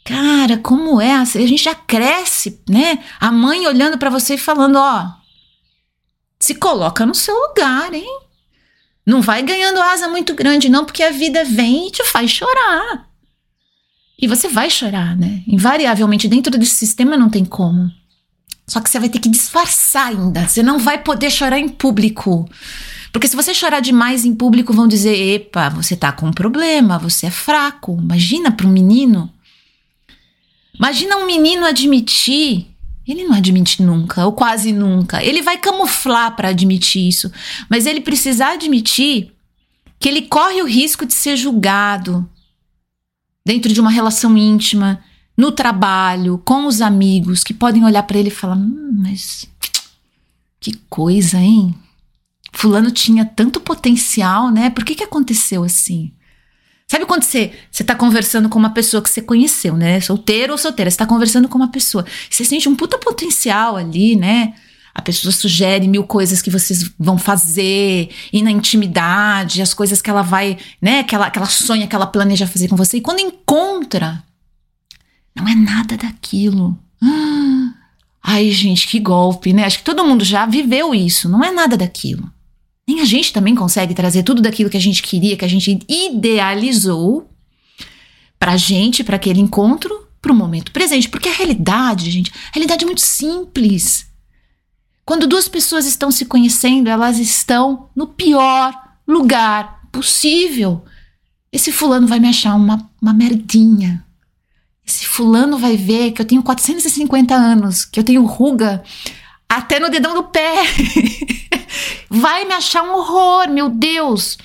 [0.05, 1.11] Cara, como é?
[1.11, 2.99] A gente já cresce, né?
[3.19, 5.05] A mãe olhando para você e falando: ó,
[6.39, 8.21] se coloca no seu lugar, hein?
[9.05, 13.06] Não vai ganhando asa muito grande, não, porque a vida vem e te faz chorar.
[14.19, 15.43] E você vai chorar, né?
[15.47, 17.91] Invariavelmente, dentro desse sistema não tem como.
[18.65, 20.47] Só que você vai ter que disfarçar ainda.
[20.47, 22.49] Você não vai poder chorar em público.
[23.13, 26.97] Porque se você chorar demais em público, vão dizer: epa, você tá com um problema,
[26.97, 27.97] você é fraco.
[28.01, 29.31] Imagina para um menino.
[30.77, 32.67] Imagina um menino admitir.
[33.07, 35.23] Ele não admite nunca, ou quase nunca.
[35.23, 37.31] Ele vai camuflar para admitir isso.
[37.69, 39.31] Mas ele precisa admitir
[39.97, 42.29] que ele corre o risco de ser julgado,
[43.47, 45.01] dentro de uma relação íntima,
[45.37, 49.47] no trabalho, com os amigos, que podem olhar para ele e falar: hum, mas
[50.59, 51.73] que coisa, hein?
[52.51, 54.69] Fulano tinha tanto potencial, né?
[54.69, 56.11] Por que, que aconteceu assim?
[56.89, 60.01] Sabe quando você, você tá conversando com uma pessoa que você conheceu, né?
[60.01, 64.15] Solteiro ou solteira, você tá conversando com uma pessoa, você sente um puta potencial ali,
[64.15, 64.55] né?
[64.97, 70.09] A pessoa sugere mil coisas que vocês vão fazer, e na intimidade, as coisas que
[70.09, 72.97] ela vai, né, que ela, que ela sonha, que ela planeja fazer com você.
[72.97, 74.23] E quando encontra,
[75.35, 76.75] não é nada daquilo.
[78.23, 79.65] Ai, gente, que golpe, né?
[79.65, 81.29] Acho que todo mundo já viveu isso.
[81.29, 82.27] Não é nada daquilo.
[82.87, 85.79] Nem a gente também consegue trazer tudo daquilo que a gente queria, que a gente
[85.87, 87.29] idealizou
[88.39, 91.07] pra gente, para aquele encontro, pro momento presente.
[91.07, 94.06] Porque a realidade, gente, a realidade é muito simples.
[95.07, 100.83] Quando duas pessoas estão se conhecendo, elas estão no pior lugar possível.
[101.49, 104.05] Esse fulano vai me achar uma, uma merdinha.
[104.85, 108.83] Esse fulano vai ver que eu tenho 450 anos, que eu tenho ruga
[109.47, 110.55] até no dedão do pé.
[112.11, 114.37] vai me achar um horror, meu Deus.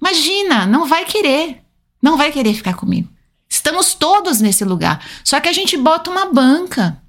[0.00, 1.62] Imagina, não vai querer.
[2.02, 3.08] Não vai querer ficar comigo.
[3.48, 5.00] Estamos todos nesse lugar.
[5.22, 7.00] Só que a gente bota uma banca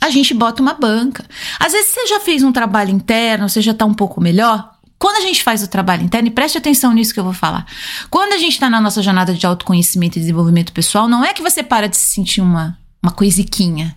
[0.00, 1.24] a gente bota uma banca.
[1.58, 4.72] Às vezes você já fez um trabalho interno, você já está um pouco melhor.
[4.98, 7.66] Quando a gente faz o trabalho interno, e preste atenção nisso que eu vou falar.
[8.10, 11.42] Quando a gente está na nossa jornada de autoconhecimento e desenvolvimento pessoal, não é que
[11.42, 13.96] você para de se sentir uma, uma coisiquinha.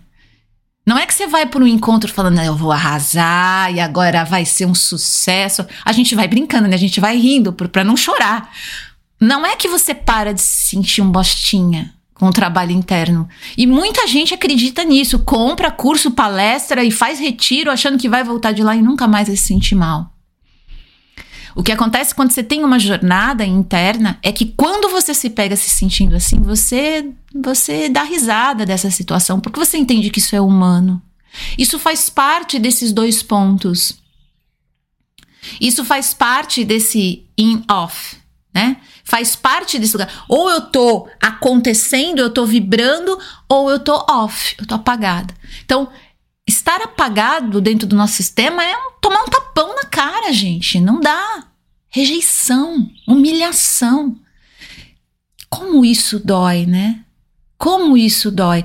[0.86, 4.44] Não é que você vai por um encontro falando, eu vou arrasar e agora vai
[4.44, 5.64] ser um sucesso.
[5.84, 6.74] A gente vai brincando, né?
[6.74, 8.50] A gente vai rindo para não chorar.
[9.20, 13.28] Não é que você para de se sentir um bostinha com o trabalho interno.
[13.58, 18.52] E muita gente acredita nisso, compra curso, palestra e faz retiro achando que vai voltar
[18.52, 20.08] de lá e nunca mais vai se sentir mal.
[21.56, 25.56] O que acontece quando você tem uma jornada interna é que quando você se pega
[25.56, 30.40] se sentindo assim, você você dá risada dessa situação, porque você entende que isso é
[30.40, 31.02] humano.
[31.58, 33.98] Isso faz parte desses dois pontos.
[35.60, 38.21] Isso faz parte desse in-off?
[39.04, 40.24] Faz parte desse lugar.
[40.28, 45.34] Ou eu tô acontecendo, eu tô vibrando, ou eu tô off, eu tô apagada.
[45.64, 45.88] Então,
[46.46, 50.80] estar apagado dentro do nosso sistema é tomar um tapão na cara, gente.
[50.80, 51.44] Não dá.
[51.88, 54.16] Rejeição, humilhação.
[55.50, 57.00] Como isso dói, né?
[57.58, 58.64] Como isso dói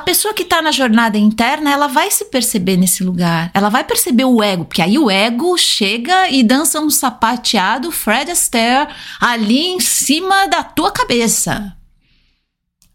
[0.00, 3.50] a pessoa que está na jornada interna, ela vai se perceber nesse lugar.
[3.52, 8.30] Ela vai perceber o ego, porque aí o ego chega e dança um sapateado Fred
[8.30, 11.76] Astaire ali em cima da tua cabeça.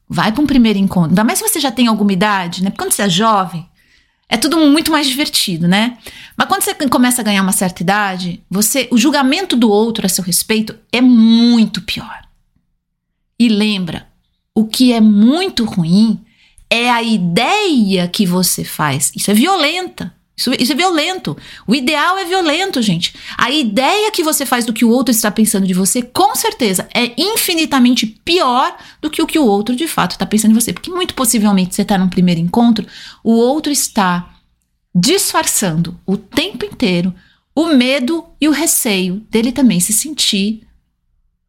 [0.10, 1.12] Vai para um primeiro encontro.
[1.12, 2.72] Ainda mais se você já tem alguma idade, né?
[2.72, 3.70] Porque quando você é jovem,
[4.28, 6.00] é tudo muito mais divertido, né?
[6.36, 10.10] Mas quando você começa a ganhar uma certa idade, você, o julgamento do outro a
[10.10, 12.24] seu respeito é muito pior.
[13.40, 14.08] E lembra,
[14.56, 16.25] o que é muito ruim
[16.70, 19.12] é a ideia que você faz.
[19.16, 20.14] Isso é violenta.
[20.38, 21.38] Isso, isso, é violento.
[21.66, 23.16] O ideal é violento, gente.
[23.38, 26.90] A ideia que você faz do que o outro está pensando de você, com certeza,
[26.94, 30.74] é infinitamente pior do que o que o outro de fato está pensando em você.
[30.74, 32.86] Porque muito possivelmente você está num primeiro encontro,
[33.24, 34.36] o outro está
[34.94, 37.14] disfarçando o tempo inteiro
[37.56, 40.68] o medo e o receio dele também se sentir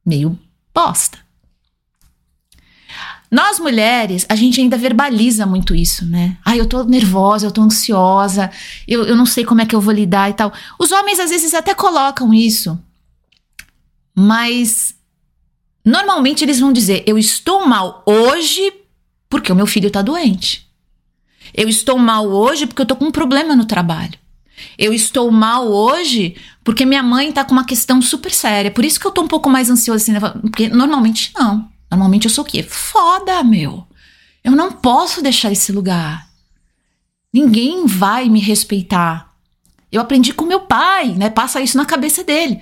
[0.05, 0.39] meio
[0.73, 1.19] bosta.
[3.31, 6.37] Nós mulheres, a gente ainda verbaliza muito isso, né?
[6.45, 8.51] Ai, eu tô nervosa, eu tô ansiosa,
[8.87, 10.53] eu, eu não sei como é que eu vou lidar e tal.
[10.79, 12.79] Os homens às vezes até colocam isso,
[14.15, 14.95] mas
[15.85, 18.73] normalmente eles vão dizer: eu estou mal hoje
[19.29, 20.67] porque o meu filho tá doente.
[21.53, 24.19] Eu estou mal hoje porque eu tô com um problema no trabalho.
[24.79, 28.71] Eu estou mal hoje porque minha mãe tá com uma questão super séria.
[28.71, 30.21] Por isso que eu tô um pouco mais ansiosa assim, né?
[30.21, 31.69] porque normalmente não.
[31.91, 32.63] Normalmente eu sou o quê?
[32.63, 33.87] Foda, meu.
[34.43, 36.29] Eu não posso deixar esse lugar.
[37.33, 39.35] Ninguém vai me respeitar.
[39.91, 41.31] Eu aprendi com meu pai, né?
[41.31, 42.61] Passa isso na cabeça dele.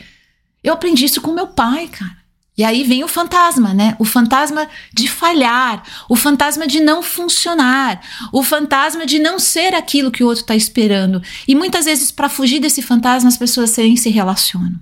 [0.62, 2.24] Eu aprendi isso com meu pai, cara.
[2.56, 3.96] E aí vem o fantasma, né?
[3.98, 8.00] O fantasma de falhar, o fantasma de não funcionar,
[8.32, 11.20] o fantasma de não ser aquilo que o outro está esperando.
[11.48, 14.80] E muitas vezes, para fugir desse fantasma, as pessoas se relacionam.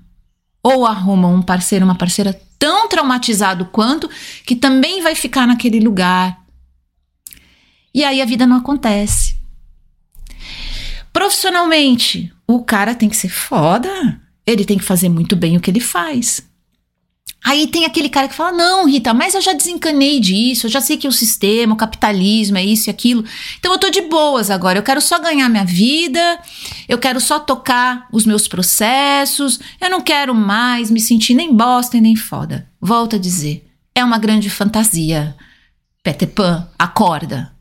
[0.62, 4.08] Ou arrumam um parceiro, uma parceira tão traumatizado quanto,
[4.46, 6.40] que também vai ficar naquele lugar.
[7.92, 9.34] E aí a vida não acontece.
[11.12, 13.90] Profissionalmente, o cara tem que ser foda,
[14.46, 16.48] ele tem que fazer muito bem o que ele faz.
[17.44, 20.80] Aí tem aquele cara que fala: Não, Rita, mas eu já desencanei disso, eu já
[20.80, 23.24] sei que o sistema, o capitalismo é isso e aquilo.
[23.58, 26.38] Então eu tô de boas agora, eu quero só ganhar minha vida,
[26.88, 31.96] eu quero só tocar os meus processos, eu não quero mais me sentir nem bosta
[31.96, 32.68] e nem foda.
[32.80, 35.36] Volto a dizer: é uma grande fantasia.
[36.02, 37.52] Peter Pan, acorda.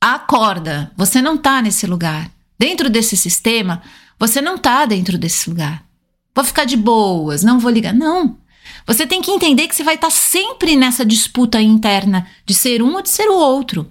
[0.00, 0.92] Acorda.
[0.96, 2.30] Você não tá nesse lugar.
[2.58, 3.82] Dentro desse sistema,
[4.18, 5.84] você não tá dentro desse lugar.
[6.34, 7.92] Vou ficar de boas, não vou ligar.
[7.92, 8.38] Não.
[8.86, 12.94] Você tem que entender que você vai estar sempre nessa disputa interna de ser um
[12.94, 13.90] ou de ser o outro.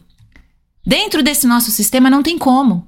[0.85, 2.87] Dentro desse nosso sistema não tem como.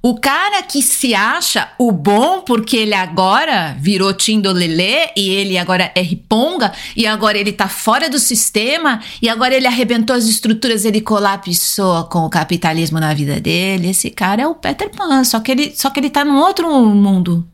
[0.00, 5.90] O cara que se acha o bom porque ele agora virou Tindolelê e ele agora
[5.92, 10.84] é riponga e agora ele tá fora do sistema e agora ele arrebentou as estruturas,
[10.84, 13.88] ele colapsou com o capitalismo na vida dele.
[13.88, 16.72] Esse cara é o Peter Pan, só que ele, só que ele tá num outro
[16.94, 17.44] mundo.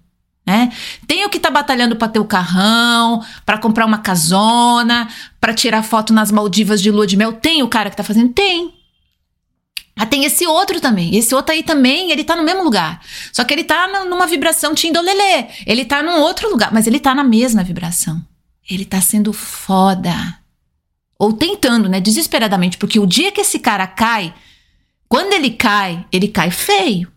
[0.46, 0.70] Né?
[1.06, 5.08] Tem o que tá batalhando para ter o carrão, para comprar uma casona,
[5.40, 7.32] para tirar foto nas Maldivas de lua de mel.
[7.32, 8.32] Tem o cara que tá fazendo?
[8.32, 8.74] Tem.
[9.96, 11.14] Mas tem esse outro também.
[11.16, 13.00] Esse outro aí também, ele tá no mesmo lugar.
[13.32, 15.46] Só que ele tá numa vibração tindolelê.
[15.66, 18.22] Ele tá num outro lugar, mas ele tá na mesma vibração.
[18.68, 20.14] Ele tá sendo foda.
[21.18, 22.00] Ou tentando, né?
[22.00, 22.76] Desesperadamente.
[22.76, 24.34] Porque o dia que esse cara cai,
[25.08, 27.13] quando ele cai, ele cai feio.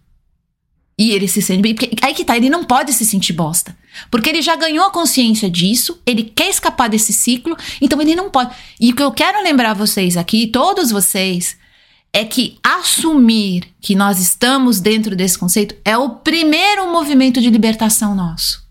[0.97, 1.75] E ele se sente bem.
[1.75, 3.77] Porque aí que tá, ele não pode se sentir bosta.
[4.09, 8.29] Porque ele já ganhou a consciência disso, ele quer escapar desse ciclo, então ele não
[8.29, 8.55] pode.
[8.79, 11.55] E o que eu quero lembrar vocês aqui, todos vocês,
[12.11, 18.15] é que assumir que nós estamos dentro desse conceito é o primeiro movimento de libertação
[18.15, 18.65] nosso.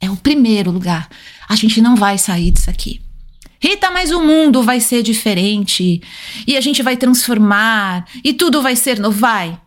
[0.00, 1.08] É o primeiro lugar.
[1.48, 3.00] A gente não vai sair disso aqui.
[3.60, 6.02] Rita, mas o mundo vai ser diferente
[6.46, 9.18] e a gente vai transformar e tudo vai ser novo.
[9.18, 9.58] Vai.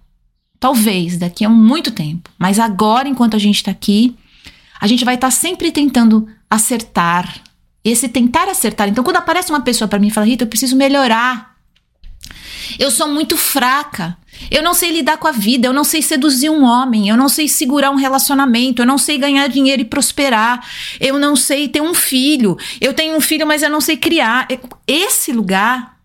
[0.66, 2.28] Talvez daqui a muito tempo.
[2.39, 4.16] Mas agora, enquanto a gente está aqui,
[4.82, 7.39] a gente vai estar tá sempre tentando acertar.
[7.84, 8.89] Esse tentar acertar.
[8.89, 11.55] Então, quando aparece uma pessoa para mim e fala, Rita, eu preciso melhorar
[12.80, 14.18] eu sou muito fraca.
[14.49, 17.30] Eu não sei lidar com a vida, eu não sei seduzir um homem, eu não
[17.30, 20.66] sei segurar um relacionamento, eu não sei ganhar dinheiro e prosperar,
[20.99, 22.57] eu não sei ter um filho.
[22.82, 24.47] Eu tenho um filho, mas eu não sei criar.
[24.88, 25.99] Esse lugar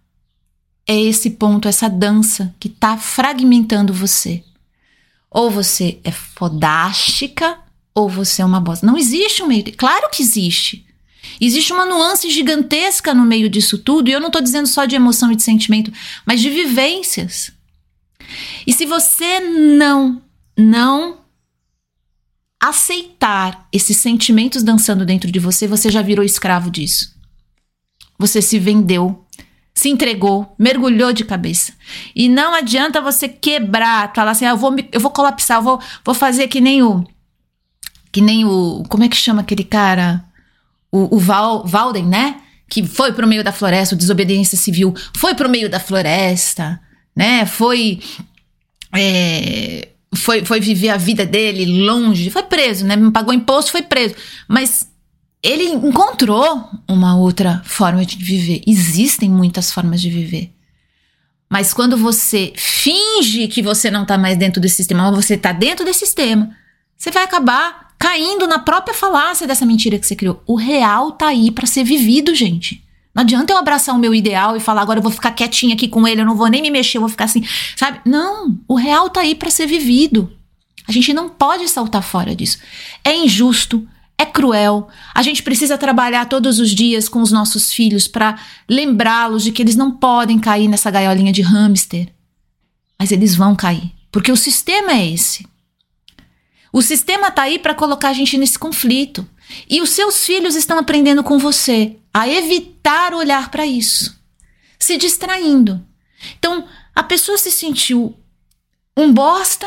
[0.87, 4.45] é esse ponto, essa dança que tá fragmentando você.
[5.31, 7.59] Ou você é fodástica,
[7.95, 8.87] ou você é uma bosta.
[8.87, 9.65] Não existe um meio.
[9.77, 10.87] Claro que existe.
[11.41, 14.97] Existe uma nuance gigantesca no meio disso tudo, e eu não estou dizendo só de
[14.97, 15.93] emoção e de sentimento,
[16.27, 17.53] mas de vivências.
[18.67, 20.23] E se você não,
[20.57, 21.19] não
[22.61, 27.15] aceitar esses sentimentos dançando dentro de você, você já virou escravo disso.
[28.19, 29.25] Você se vendeu,
[29.81, 31.73] se entregou, mergulhou de cabeça.
[32.15, 35.81] E não adianta você quebrar, falar assim, ah, eu vou, eu vou colapsar, eu vou,
[36.05, 37.05] vou fazer que nem o.
[38.13, 38.83] Que nem o.
[38.89, 40.25] Como é que chama aquele cara?
[40.91, 42.37] o, o Val, Valden, né?
[42.69, 46.81] Que foi pro meio da floresta, o desobediência civil, foi pro meio da floresta,
[47.15, 47.47] né?
[47.47, 48.01] Foi.
[48.95, 52.97] É, foi, foi viver a vida dele longe, foi preso, né?
[52.97, 54.15] Não pagou imposto, foi preso.
[54.49, 54.89] Mas
[55.43, 58.63] ele encontrou uma outra forma de viver.
[58.67, 60.53] Existem muitas formas de viver.
[61.49, 65.51] Mas quando você finge que você não tá mais dentro desse sistema, mas você tá
[65.51, 66.55] dentro desse sistema,
[66.97, 70.43] você vai acabar caindo na própria falácia dessa mentira que você criou.
[70.47, 72.83] O real tá aí para ser vivido, gente.
[73.15, 75.89] Não adianta eu abraçar o meu ideal e falar agora eu vou ficar quietinha aqui
[75.89, 77.45] com ele, eu não vou nem me mexer, eu vou ficar assim,
[77.77, 78.01] sabe?
[78.07, 80.33] Não, o real tá aí para ser vivido.
[80.87, 82.59] A gente não pode saltar fora disso.
[83.05, 83.87] É injusto,
[84.21, 84.89] é cruel.
[85.15, 89.63] A gente precisa trabalhar todos os dias com os nossos filhos para lembrá-los de que
[89.63, 92.13] eles não podem cair nessa gaiolinha de hamster.
[92.99, 95.49] Mas eles vão cair, porque o sistema é esse.
[96.71, 99.27] O sistema está aí para colocar a gente nesse conflito.
[99.69, 104.21] E os seus filhos estão aprendendo com você a evitar olhar para isso,
[104.79, 105.85] se distraindo.
[106.39, 108.15] Então, a pessoa se sentiu
[108.95, 109.67] um bosta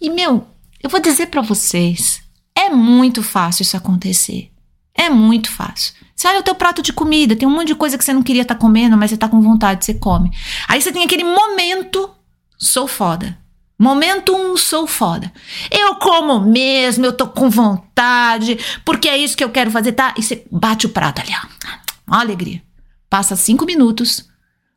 [0.00, 0.46] e, meu,
[0.82, 2.23] eu vou dizer para vocês,
[2.56, 4.50] é muito fácil isso acontecer.
[4.94, 5.92] É muito fácil.
[6.14, 8.22] Você olha o teu prato de comida, tem um monte de coisa que você não
[8.22, 10.30] queria estar tá comendo, mas você está com vontade, você come.
[10.68, 12.10] Aí você tem aquele momento,
[12.56, 13.36] sou foda.
[13.76, 15.32] Momento um, sou foda.
[15.68, 20.14] Eu como mesmo, eu tô com vontade, porque é isso que eu quero fazer, tá?
[20.16, 21.74] E você bate o prato ali, ó.
[22.06, 22.62] Uma alegria.
[23.10, 24.28] Passa cinco minutos.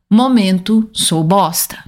[0.09, 1.83] Momento, sou bosta.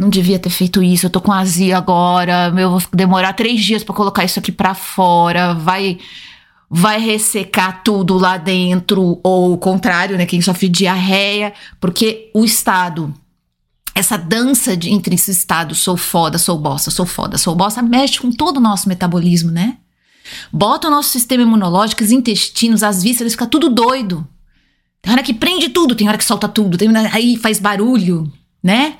[0.00, 3.84] Não devia ter feito isso, eu tô com azia agora, eu vou demorar três dias
[3.84, 5.98] para colocar isso aqui para fora, vai
[6.70, 10.24] vai ressecar tudo lá dentro, ou o contrário, né?
[10.24, 13.12] Quem sofre diarreia, porque o estado
[13.94, 18.20] essa dança de, entre esse estado sou foda, sou bosta, sou foda, sou bosta, mexe
[18.20, 19.76] com todo o nosso metabolismo, né?
[20.50, 24.26] Bota o nosso sistema imunológico, os intestinos, as vísceras, fica tudo doido.
[25.02, 28.32] Tem hora que prende tudo, tem hora que solta tudo, tem aí faz barulho,
[28.62, 28.96] né?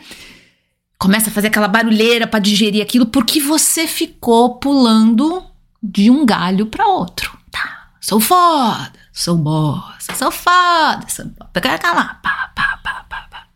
[1.01, 5.42] Começa a fazer aquela barulheira para digerir aquilo porque você ficou pulando
[5.82, 7.38] de um galho para outro.
[7.51, 11.24] Tá, sou foda, sou bosta, sou foda, sou.
[11.80, 13.46] Calma, pá, pá, pá, pá, pá.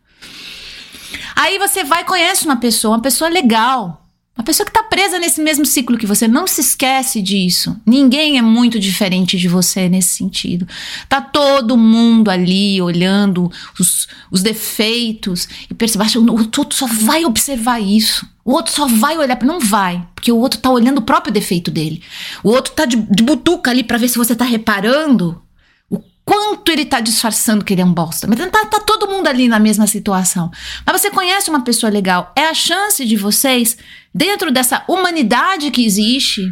[1.37, 4.04] Aí você vai conhece uma pessoa, uma pessoa legal.
[4.37, 7.81] Uma pessoa que está presa nesse mesmo ciclo que você, não se esquece disso.
[7.87, 10.67] Ninguém é muito diferente de você nesse sentido.
[11.09, 17.81] Tá todo mundo ali olhando os, os defeitos e percebendo, o outro só vai observar
[17.81, 18.29] isso.
[18.45, 21.71] O outro só vai olhar, não vai, porque o outro tá olhando o próprio defeito
[21.71, 22.03] dele.
[22.43, 25.41] O outro tá de, de butuca ali para ver se você tá reparando
[26.25, 28.27] quanto ele tá disfarçando que ele é um bosta.
[28.27, 30.51] Mas tá, tá, todo mundo ali na mesma situação.
[30.85, 32.33] Mas você conhece uma pessoa legal.
[32.35, 33.77] É a chance de vocês,
[34.13, 36.51] dentro dessa humanidade que existe,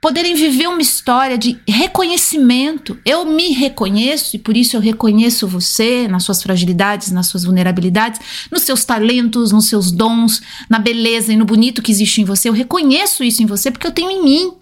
[0.00, 2.98] poderem viver uma história de reconhecimento.
[3.04, 8.20] Eu me reconheço e por isso eu reconheço você nas suas fragilidades, nas suas vulnerabilidades,
[8.50, 12.48] nos seus talentos, nos seus dons, na beleza e no bonito que existe em você.
[12.48, 14.52] Eu reconheço isso em você porque eu tenho em mim.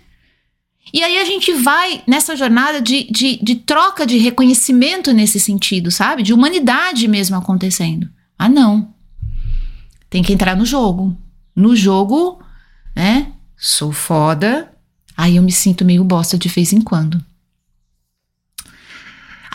[0.93, 5.91] E aí a gente vai nessa jornada de, de, de, troca de reconhecimento nesse sentido,
[5.91, 6.22] sabe?
[6.22, 8.09] De humanidade mesmo acontecendo.
[8.39, 8.95] Ah, não.
[10.09, 11.16] Tem que entrar no jogo.
[11.55, 12.41] No jogo,
[12.95, 13.32] né?
[13.57, 14.72] Sou foda.
[15.16, 17.22] Aí eu me sinto meio bosta de vez em quando.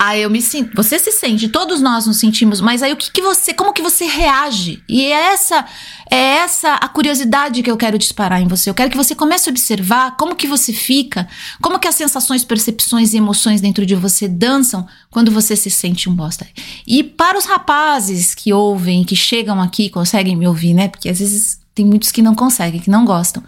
[0.06, 3.10] Aí eu me sinto, você se sente, todos nós nos sentimos, mas aí o que,
[3.10, 4.84] que você, como que você reage?
[4.90, 5.66] E é essa
[6.12, 8.70] é essa a curiosidade que eu quero disparar em você.
[8.70, 11.26] Eu quero que você comece a observar como que você fica,
[11.62, 16.10] como que as sensações, percepções e emoções dentro de você dançam quando você se sente
[16.10, 16.46] um bosta.
[16.86, 20.90] E para os rapazes que ouvem, que chegam aqui, conseguem me ouvir, né?
[20.90, 23.42] Porque às vezes tem muitos que não conseguem, que não gostam.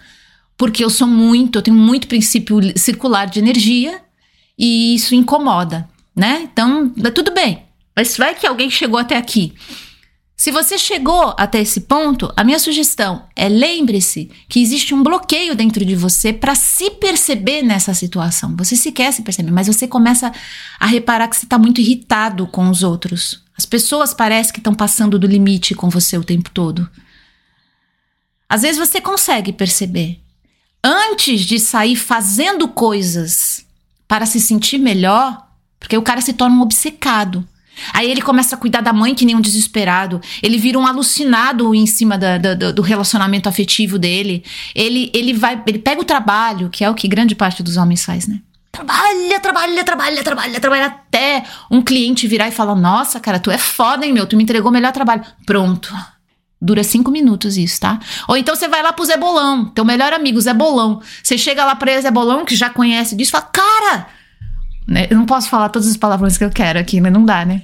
[0.57, 3.99] Porque eu sou muito, eu tenho muito princípio circular de energia
[4.57, 6.47] e isso incomoda né?
[6.51, 7.63] Então, tudo bem.
[7.95, 9.53] Mas vai que alguém chegou até aqui.
[10.37, 15.55] Se você chegou até esse ponto, a minha sugestão é lembre-se que existe um bloqueio
[15.55, 18.53] dentro de você para se perceber nessa situação.
[18.57, 20.33] Você se quer se perceber, mas você começa
[20.77, 23.43] a reparar que você está muito irritado com os outros.
[23.57, 26.89] As pessoas parecem que estão passando do limite com você o tempo todo.
[28.49, 30.19] Às vezes você consegue perceber.
[30.83, 33.65] Antes de sair fazendo coisas
[34.05, 35.44] para se sentir melhor,
[35.85, 37.47] porque o cara se torna um obcecado.
[37.93, 40.19] Aí ele começa a cuidar da mãe que nem um desesperado.
[40.41, 44.43] Ele vira um alucinado em cima da, da, do relacionamento afetivo dele.
[44.73, 48.03] Ele, ele vai, ele pega o trabalho, que é o que grande parte dos homens
[48.03, 48.39] faz, né?
[48.71, 53.57] Trabalha, trabalha, trabalha, trabalha, trabalha até um cliente virar e falar: Nossa, cara, tu é
[53.57, 54.25] foda, hein, meu?
[54.25, 55.23] Tu me entregou o melhor trabalho.
[55.45, 55.93] Pronto.
[56.59, 57.99] Dura cinco minutos isso, tá?
[58.27, 60.99] Ou então você vai lá pro Zé Bolão, teu melhor amigo, Zé Bolão.
[61.21, 64.07] Você chega lá pra ele, Zé Bolão, que já conhece disso, fala: Cara,
[64.87, 65.07] né?
[65.09, 67.61] Eu não posso falar todos os palavrões que eu quero aqui, mas não dá, né?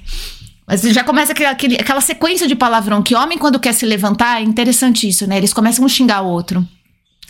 [0.66, 4.44] Mas já começa aquele, aquela sequência de palavrão que homem, quando quer se levantar, é
[4.44, 5.38] interessante isso, né?
[5.38, 6.66] Eles começam a xingar o outro.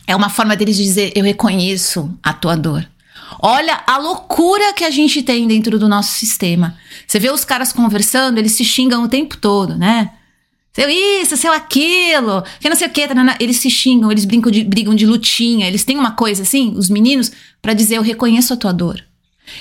[0.06, 2.88] É uma forma deles de dizer: Eu reconheço a tua dor.
[3.40, 6.78] Olha a loucura que a gente tem dentro do nosso sistema.
[7.08, 10.12] Você vê os caras conversando, eles se xingam o tempo todo, né?
[10.74, 13.02] Seu isso, seu aquilo, que não sei o que,
[13.40, 16.90] eles se xingam, eles brincam de, brigam de lutinha, eles têm uma coisa assim, os
[16.90, 17.32] meninos,
[17.62, 19.04] para dizer eu reconheço a tua dor.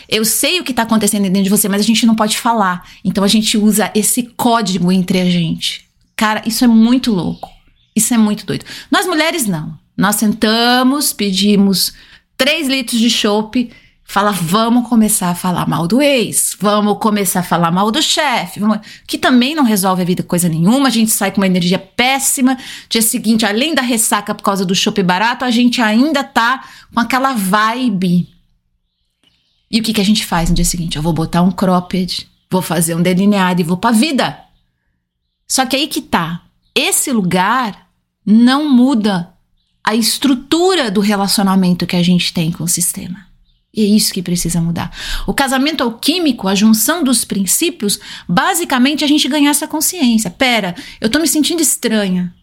[0.08, 2.88] Eu sei o que está acontecendo dentro de você, mas a gente não pode falar.
[3.04, 5.86] Então a gente usa esse código entre a gente.
[6.16, 7.48] Cara, isso é muito louco.
[7.94, 8.64] Isso é muito doido.
[8.90, 9.78] Nós mulheres não.
[9.96, 11.92] Nós sentamos, pedimos
[12.36, 13.70] três litros de chope,
[14.02, 18.60] fala, vamos começar a falar mal do ex, vamos começar a falar mal do chefe,
[19.06, 22.56] que também não resolve a vida coisa nenhuma, a gente sai com uma energia péssima,
[22.88, 26.98] dia seguinte, além da ressaca por causa do chope barato, a gente ainda tá com
[26.98, 28.26] aquela vibe
[29.70, 30.96] e o que, que a gente faz no dia seguinte?
[30.96, 34.38] Eu vou botar um cropped, vou fazer um delineado e vou pra vida.
[35.46, 36.42] Só que aí que tá.
[36.74, 37.88] Esse lugar
[38.26, 39.32] não muda
[39.84, 43.26] a estrutura do relacionamento que a gente tem com o sistema.
[43.72, 44.92] E é isso que precisa mudar.
[45.26, 50.30] O casamento alquímico, a junção dos princípios, basicamente a gente ganhar essa consciência.
[50.30, 52.34] Pera, eu tô me sentindo estranha.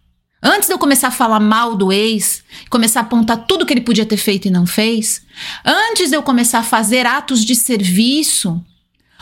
[0.42, 3.82] Antes de eu começar a falar mal do ex, começar a apontar tudo que ele
[3.82, 5.24] podia ter feito e não fez,
[5.66, 8.64] antes de eu começar a fazer atos de serviço,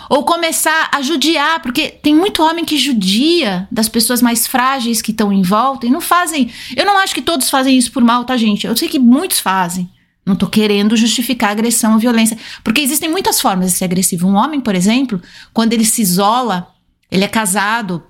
[0.10, 5.12] ou começar a judiar, porque tem muito homem que judia das pessoas mais frágeis que
[5.12, 6.52] estão em volta e não fazem.
[6.76, 8.68] Eu não acho que todos fazem isso por mal, tá, gente?
[8.68, 9.90] Eu sei que muitos fazem.
[10.26, 14.28] Não tô querendo justificar agressão ou violência, porque existem muitas formas de ser agressivo.
[14.28, 15.22] Um homem, por exemplo,
[15.54, 16.68] quando ele se isola,
[17.12, 18.04] ele é casado,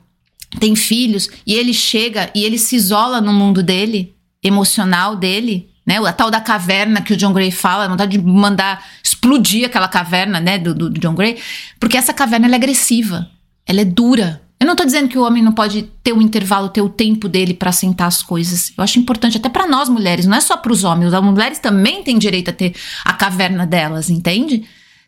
[0.59, 5.97] tem filhos e ele chega e ele se isola no mundo dele, emocional dele, né?
[5.97, 10.39] A tal da caverna que o John Gray fala, vontade de mandar explodir aquela caverna,
[10.39, 11.37] né, do, do John Gray,
[11.79, 13.29] porque essa caverna é agressiva,
[13.65, 14.41] ela é dura.
[14.59, 17.27] Eu não tô dizendo que o homem não pode ter um intervalo, ter o tempo
[17.27, 18.71] dele para sentar as coisas.
[18.75, 21.13] Eu acho importante até para nós mulheres, não é só para os homens.
[21.13, 24.63] As mulheres também têm direito a ter a caverna delas, entende?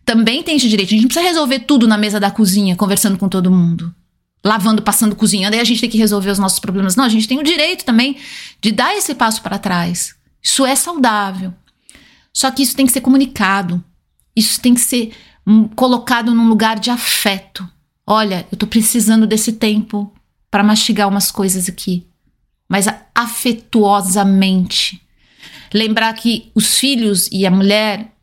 [0.05, 0.89] Também tem esse direito.
[0.89, 3.93] A gente não precisa resolver tudo na mesa da cozinha, conversando com todo mundo.
[4.47, 6.95] Lavando, passando, cozinhando, aí a gente tem que resolver os nossos problemas.
[6.95, 8.17] Não, a gente tem o direito também
[8.61, 10.15] de dar esse passo para trás.
[10.41, 11.53] Isso é saudável.
[12.33, 13.83] Só que isso tem que ser comunicado.
[14.35, 15.11] Isso tem que ser
[15.45, 17.67] hum, colocado num lugar de afeto.
[18.05, 20.13] Olha, eu tô precisando desse tempo
[20.49, 22.07] para mastigar umas coisas aqui,
[22.69, 25.01] mas afetuosamente.
[25.73, 28.13] Lembrar que os filhos e a mulher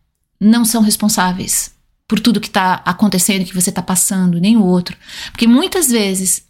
[0.41, 1.74] não são responsáveis
[2.07, 4.97] por tudo que está acontecendo, que você está passando, nem o outro.
[5.31, 6.45] Porque muitas vezes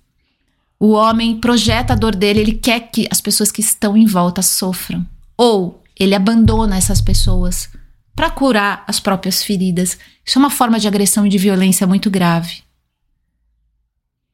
[0.78, 4.42] o homem projeta a dor dele, ele quer que as pessoas que estão em volta
[4.42, 5.06] sofram.
[5.36, 7.68] Ou ele abandona essas pessoas
[8.14, 9.98] para curar as próprias feridas.
[10.24, 12.62] Isso é uma forma de agressão e de violência muito grave.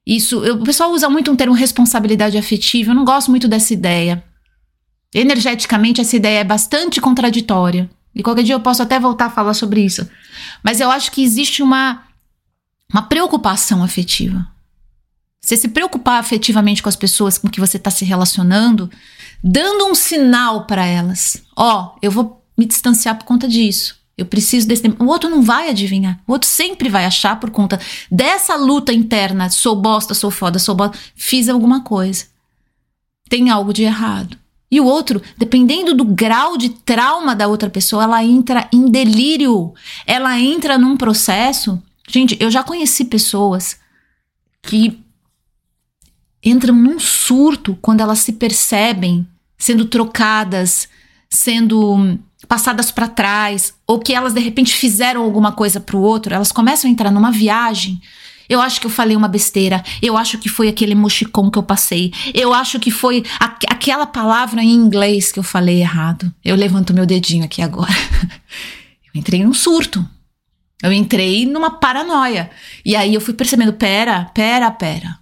[0.07, 3.73] Isso, eu, o pessoal usa muito um termo responsabilidade afetiva, eu não gosto muito dessa
[3.73, 4.25] ideia.
[5.15, 7.91] Energeticamente, essa ideia é bastante contraditória.
[8.15, 10.09] E qualquer dia eu posso até voltar a falar sobre isso.
[10.63, 12.03] Mas eu acho que existe uma,
[12.93, 14.47] uma preocupação afetiva.
[15.41, 18.91] Você se preocupar afetivamente com as pessoas com que você está se relacionando,
[19.43, 21.43] dando um sinal para elas.
[21.57, 23.99] Ó, oh, eu vou me distanciar por conta disso.
[24.19, 24.87] Eu preciso desse.
[24.99, 26.21] O outro não vai adivinhar.
[26.27, 27.81] O outro sempre vai achar por conta
[28.11, 29.49] dessa luta interna.
[29.49, 30.99] Sou bosta, sou foda, sou bosta.
[31.17, 32.27] Fiz alguma coisa.
[33.31, 34.37] Tem algo de errado.
[34.71, 39.75] E o outro, dependendo do grau de trauma da outra pessoa, ela entra em delírio.
[40.07, 41.83] Ela entra num processo.
[42.09, 43.79] Gente, eu já conheci pessoas
[44.63, 45.01] que
[46.45, 49.27] entram num surto quando elas se percebem
[49.59, 50.89] sendo trocadas,
[51.29, 52.19] sendo
[52.49, 56.51] passadas para trás, ou que elas de repente fizeram alguma coisa para o outro, elas
[56.51, 58.01] começam a entrar numa viagem.
[58.51, 59.81] Eu acho que eu falei uma besteira.
[60.03, 62.13] Eu acho que foi aquele mochicom que eu passei.
[62.35, 66.35] Eu acho que foi aquela palavra em inglês que eu falei errado.
[66.45, 67.95] Eu levanto meu dedinho aqui agora.
[69.07, 70.05] eu entrei num surto.
[70.83, 72.51] Eu entrei numa paranoia.
[72.85, 75.21] E aí eu fui percebendo: pera, pera, pera.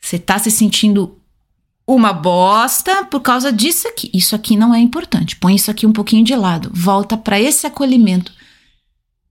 [0.00, 1.16] Você tá se sentindo
[1.86, 4.10] uma bosta por causa disso aqui.
[4.12, 5.36] Isso aqui não é importante.
[5.36, 6.72] Põe isso aqui um pouquinho de lado.
[6.74, 8.32] Volta para esse acolhimento.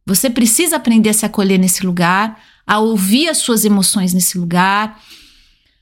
[0.05, 4.99] Você precisa aprender a se acolher nesse lugar, a ouvir as suas emoções nesse lugar,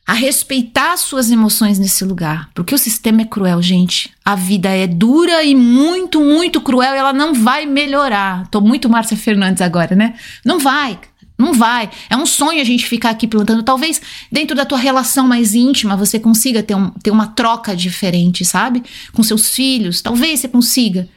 [0.06, 2.50] a respeitar as suas emoções nesse lugar.
[2.54, 4.12] Porque o sistema é cruel, gente.
[4.26, 8.48] A vida é dura e muito, muito cruel e ela não vai melhorar.
[8.48, 10.16] Tô muito Márcia Fernandes agora, né?
[10.44, 11.00] Não vai.
[11.38, 11.90] Não vai.
[12.10, 13.64] É um sonho a gente ficar aqui plantando.
[13.64, 14.02] Talvez
[14.32, 18.84] dentro da tua relação mais íntima você consiga ter, um, ter uma troca diferente, sabe?
[19.14, 20.02] Com seus filhos.
[20.02, 21.08] Talvez você consiga.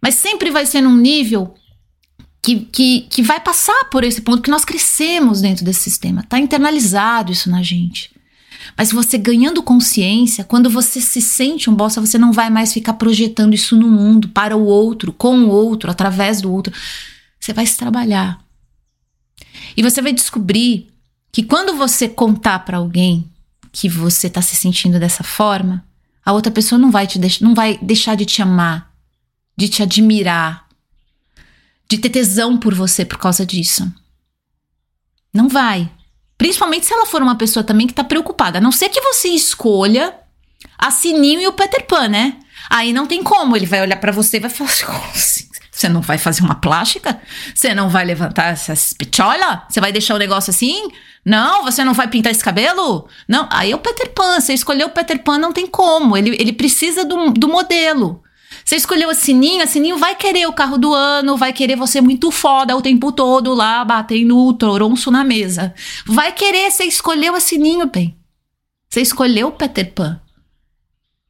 [0.00, 1.54] Mas sempre vai ser num nível
[2.44, 6.22] que, que, que vai passar por esse ponto que nós crescemos dentro desse sistema.
[6.24, 8.10] Tá internalizado isso na gente.
[8.76, 12.92] Mas você ganhando consciência, quando você se sente um bosta, você não vai mais ficar
[12.94, 16.70] projetando isso no mundo, para o outro, com o outro, através do outro.
[17.40, 18.38] Você vai se trabalhar.
[19.74, 20.88] E você vai descobrir
[21.32, 23.24] que quando você contar para alguém
[23.72, 25.82] que você tá se sentindo dessa forma,
[26.22, 28.92] a outra pessoa não vai te deixar, não vai deixar de te amar,
[29.56, 30.63] de te admirar,
[31.88, 33.90] de ter tesão por você por causa disso.
[35.32, 35.90] Não vai.
[36.38, 38.58] Principalmente se ela for uma pessoa também que tá preocupada.
[38.58, 40.14] A não ser que você escolha
[40.78, 42.38] a Sininho e o Peter Pan, né?
[42.70, 43.56] Aí não tem como.
[43.56, 44.70] Ele vai olhar para você e vai falar
[45.14, 47.20] assim: você não vai fazer uma plástica?
[47.54, 49.66] Você não vai levantar essa pichola?
[49.68, 50.88] Você vai deixar o negócio assim?
[51.24, 53.08] Não, você não vai pintar esse cabelo?
[53.26, 54.40] Não, aí é o Peter Pan.
[54.40, 56.16] Você escolheu o Peter Pan, não tem como.
[56.16, 58.22] Ele, ele precisa do, do modelo.
[58.64, 62.00] Você escolheu a Sininho, a Sininho vai querer o carro do ano, vai querer você
[62.00, 65.74] muito foda o tempo todo lá, batendo o toronço na mesa.
[66.06, 68.16] Vai querer, você escolheu a Sininho, bem.
[68.88, 70.20] Você escolheu o Peter Pan.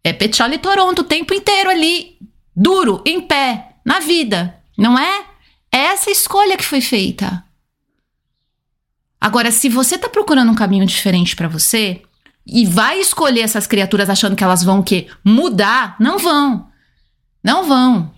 [0.02, 2.18] É Pechola e Toronto o tempo inteiro ali,
[2.54, 5.24] duro, em pé na vida, não é?
[5.72, 7.44] É essa escolha que foi feita.
[9.20, 12.02] Agora, se você tá procurando um caminho diferente para você
[12.46, 15.08] e vai escolher essas criaturas achando que elas vão o quê?
[15.24, 16.68] Mudar, não vão.
[17.44, 18.10] Não vão.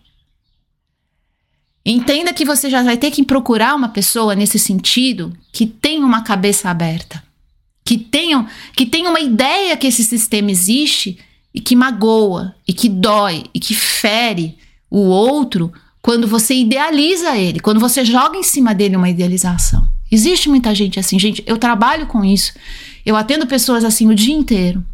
[1.84, 6.22] Entenda que você já vai ter que procurar uma pessoa nesse sentido que tenha uma
[6.22, 7.22] cabeça aberta,
[7.84, 8.46] que tenha,
[8.76, 11.18] que tenha uma ideia que esse sistema existe
[11.52, 14.56] e que magoa, e que dói, e que fere,
[14.90, 15.72] o outro
[16.02, 19.88] quando você idealiza ele, quando você joga em cima dele uma idealização.
[20.10, 21.42] Existe muita gente assim, gente.
[21.46, 22.52] Eu trabalho com isso.
[23.04, 24.84] Eu atendo pessoas assim o dia inteiro.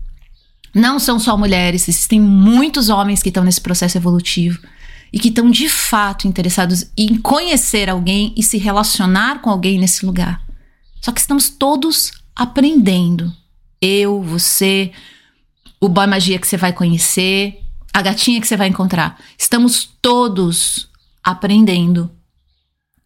[0.74, 4.58] Não são só mulheres, existem muitos homens que estão nesse processo evolutivo
[5.12, 10.06] e que estão de fato interessados em conhecer alguém e se relacionar com alguém nesse
[10.06, 10.42] lugar.
[11.02, 13.30] Só que estamos todos aprendendo.
[13.80, 14.90] Eu, você,
[15.78, 17.60] o boy magia que você vai conhecer,
[17.92, 19.18] a gatinha que você vai encontrar.
[19.36, 20.88] Estamos todos
[21.22, 22.10] aprendendo.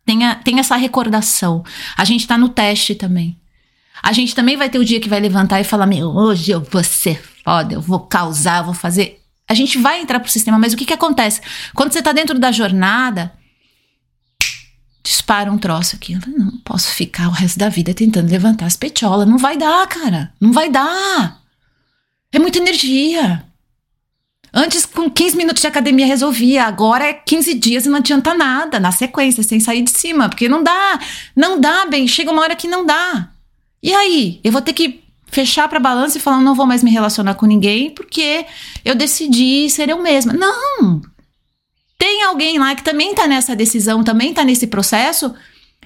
[0.05, 1.65] Tenha, tenha essa recordação.
[1.97, 3.37] A gente está no teste também.
[4.03, 6.61] A gente também vai ter o dia que vai levantar e falar: Meu, hoje eu
[6.61, 9.21] vou ser foda, eu vou causar, eu vou fazer.
[9.49, 11.41] A gente vai entrar pro sistema, mas o que que acontece?
[11.75, 13.33] Quando você tá dentro da jornada,
[15.05, 16.19] dispara um troço aqui.
[16.27, 19.29] Não posso ficar o resto da vida tentando levantar as petiolas.
[19.29, 20.33] Não vai dar, cara.
[20.41, 21.41] Não vai dar.
[22.33, 23.45] É muita energia.
[24.53, 26.65] Antes, com 15 minutos de academia, resolvia.
[26.65, 30.29] Agora é 15 dias e não adianta nada, na sequência, sem sair de cima.
[30.29, 30.99] Porque não dá.
[31.37, 32.09] Não dá, bem.
[32.09, 33.31] Chega uma hora que não dá.
[33.87, 34.41] E aí?
[34.43, 37.47] Eu vou ter que fechar para balança e falar: não vou mais me relacionar com
[37.47, 38.45] ninguém porque
[38.85, 40.33] eu decidi ser eu mesma.
[40.33, 41.01] Não!
[41.97, 45.33] Tem alguém lá que também tá nessa decisão, também tá nesse processo.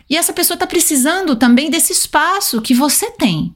[0.09, 3.55] E essa pessoa tá precisando também desse espaço que você tem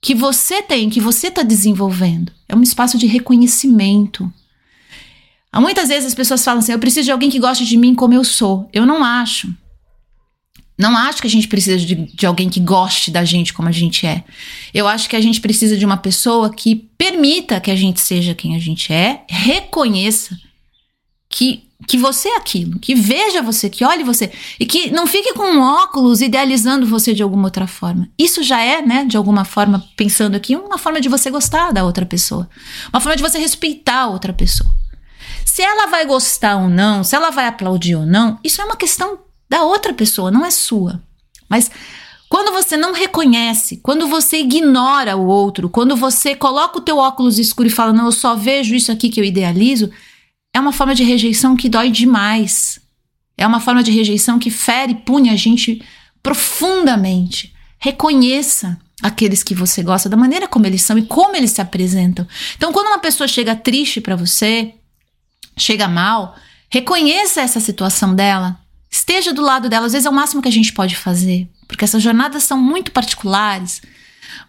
[0.00, 2.32] que você tem, que você está desenvolvendo.
[2.48, 4.32] É um espaço de reconhecimento.
[5.52, 7.94] Há muitas vezes as pessoas falam assim: eu preciso de alguém que goste de mim
[7.94, 8.68] como eu sou.
[8.72, 9.52] Eu não acho.
[10.80, 13.72] Não acho que a gente precisa de, de alguém que goste da gente como a
[13.72, 14.24] gente é.
[14.72, 18.34] Eu acho que a gente precisa de uma pessoa que permita que a gente seja
[18.34, 20.34] quem a gente é, reconheça
[21.28, 25.32] que que você é aquilo, que veja você, que olhe você e que não fique
[25.32, 28.06] com um óculos idealizando você de alguma outra forma.
[28.18, 31.82] Isso já é, né, de alguma forma, pensando aqui, uma forma de você gostar da
[31.82, 32.48] outra pessoa,
[32.92, 34.70] uma forma de você respeitar a outra pessoa.
[35.44, 38.76] Se ela vai gostar ou não, se ela vai aplaudir ou não, isso é uma
[38.76, 39.18] questão
[39.50, 41.02] da outra pessoa, não é sua.
[41.48, 41.68] Mas
[42.28, 47.40] quando você não reconhece, quando você ignora o outro, quando você coloca o teu óculos
[47.40, 49.90] escuro e fala, não, eu só vejo isso aqui que eu idealizo,
[50.54, 52.80] é uma forma de rejeição que dói demais.
[53.36, 55.82] É uma forma de rejeição que fere e pune a gente
[56.22, 57.52] profundamente.
[57.78, 62.28] Reconheça aqueles que você gosta da maneira como eles são e como eles se apresentam.
[62.56, 64.74] Então, quando uma pessoa chega triste para você,
[65.56, 66.36] chega mal,
[66.68, 68.59] reconheça essa situação dela,
[69.00, 69.86] esteja do lado dela.
[69.86, 72.92] Às vezes é o máximo que a gente pode fazer, porque essas jornadas são muito
[72.92, 73.82] particulares.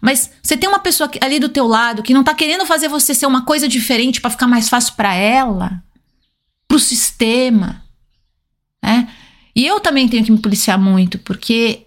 [0.00, 3.14] Mas você tem uma pessoa ali do teu lado que não tá querendo fazer você
[3.14, 5.82] ser uma coisa diferente para ficar mais fácil para ela
[6.68, 7.84] para o sistema.
[8.82, 9.08] Né?
[9.54, 11.86] E eu também tenho que me policiar muito, porque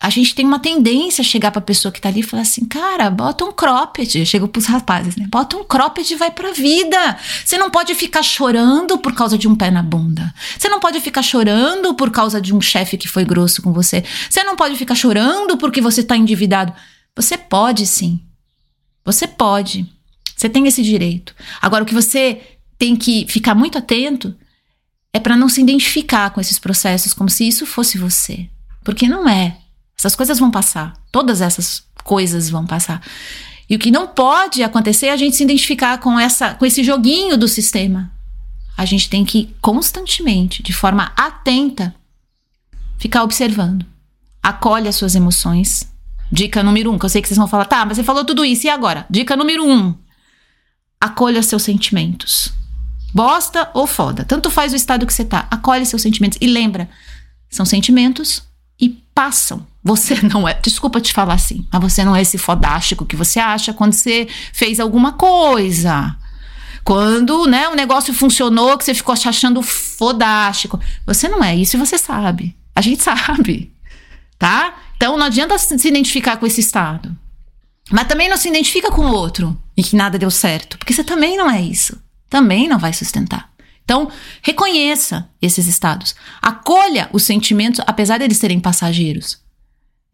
[0.00, 2.42] a gente tem uma tendência a chegar para a pessoa que está ali e falar
[2.42, 4.18] assim, cara, bota um cropped.
[4.18, 5.26] Eu chego para os rapazes, né?
[5.30, 7.18] Bota um cropped e vai para a vida.
[7.44, 10.34] Você não pode ficar chorando por causa de um pé na bunda.
[10.58, 14.04] Você não pode ficar chorando por causa de um chefe que foi grosso com você.
[14.28, 16.74] Você não pode ficar chorando porque você está endividado.
[17.16, 18.20] Você pode sim.
[19.04, 19.90] Você pode.
[20.36, 21.34] Você tem esse direito.
[21.62, 22.42] Agora, o que você
[22.76, 24.36] tem que ficar muito atento
[25.14, 28.50] é para não se identificar com esses processos como se isso fosse você.
[28.82, 29.63] Porque não é.
[29.96, 30.94] Essas coisas vão passar.
[31.10, 33.02] Todas essas coisas vão passar.
[33.68, 36.84] E o que não pode acontecer é a gente se identificar com essa com esse
[36.84, 38.12] joguinho do sistema.
[38.76, 41.94] A gente tem que constantemente, de forma atenta,
[42.98, 43.86] ficar observando.
[44.42, 45.88] Acolhe as suas emoções.
[46.30, 48.44] Dica número um, que eu sei que vocês vão falar, tá, mas você falou tudo
[48.44, 49.06] isso, e agora?
[49.08, 49.94] Dica número um:
[51.00, 52.52] acolha seus sentimentos.
[53.14, 54.24] Bosta ou foda.
[54.24, 55.46] Tanto faz o estado que você tá.
[55.48, 56.36] Acolhe seus sentimentos.
[56.40, 56.90] E lembra,
[57.48, 58.42] são sentimentos
[58.80, 59.64] e passam.
[59.84, 60.54] Você não é.
[60.54, 64.26] Desculpa te falar assim, mas você não é esse fodástico que você acha quando você
[64.52, 66.16] fez alguma coisa.
[66.82, 70.80] Quando, né, o negócio funcionou, que você ficou achando fodástico.
[71.06, 72.56] Você não é isso e você sabe.
[72.74, 73.72] A gente sabe.
[74.38, 74.74] Tá?
[74.96, 77.16] Então não adianta se identificar com esse estado.
[77.90, 81.04] Mas também não se identifica com o outro e que nada deu certo, porque você
[81.04, 82.02] também não é isso
[82.34, 83.48] também não vai sustentar.
[83.84, 84.10] Então,
[84.42, 86.16] reconheça esses estados.
[86.42, 89.38] Acolha os sentimentos, apesar de eles serem passageiros.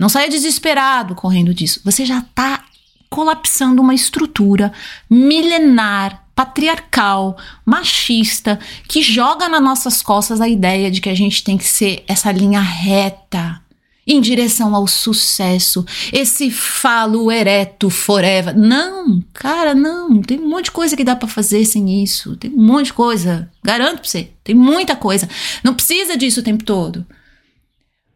[0.01, 1.83] Não saia desesperado correndo disso.
[1.85, 2.65] Você já está
[3.11, 4.73] colapsando uma estrutura
[5.11, 7.37] milenar, patriarcal,
[7.67, 12.03] machista, que joga nas nossas costas a ideia de que a gente tem que ser
[12.09, 13.61] essa linha reta
[14.07, 18.57] em direção ao sucesso, esse falo ereto forever.
[18.57, 20.23] Não, cara, não.
[20.23, 22.37] Tem um monte de coisa que dá para fazer sem isso.
[22.37, 23.51] Tem um monte de coisa.
[23.63, 24.31] Garanto pra você.
[24.43, 25.29] Tem muita coisa.
[25.63, 27.05] Não precisa disso o tempo todo.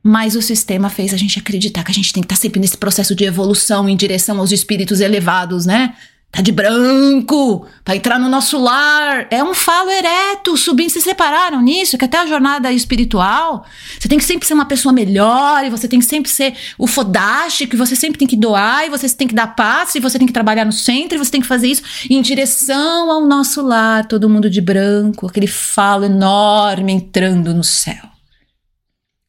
[0.07, 2.61] Mas o sistema fez a gente acreditar que a gente tem que estar tá sempre
[2.61, 5.95] nesse processo de evolução em direção aos espíritos elevados, né?
[6.31, 9.27] Tá de branco, para entrar no nosso lar.
[9.31, 10.91] É um falo ereto, subindo.
[10.91, 11.97] Vocês separaram nisso?
[11.97, 13.65] Que até a jornada espiritual,
[13.99, 16.87] você tem que sempre ser uma pessoa melhor, e você tem que sempre ser o
[16.87, 20.19] fodástico, e você sempre tem que doar, e você tem que dar paz, e você
[20.19, 23.63] tem que trabalhar no centro, e você tem que fazer isso em direção ao nosso
[23.63, 28.14] lar, todo mundo de branco, aquele falo enorme entrando no céu.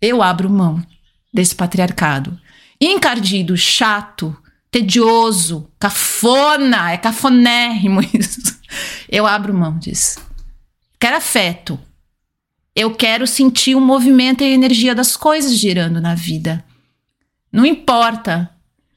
[0.06, 0.86] Eu abro mão
[1.34, 2.40] desse patriarcado
[2.80, 4.36] encardido, chato,
[4.70, 8.60] tedioso, cafona, é cafonérrimo isso.
[9.10, 10.20] Eu abro mão disso.
[11.00, 11.80] Quero afeto.
[12.76, 16.64] Eu quero sentir o movimento e a energia das coisas girando na vida.
[17.52, 18.50] Não importa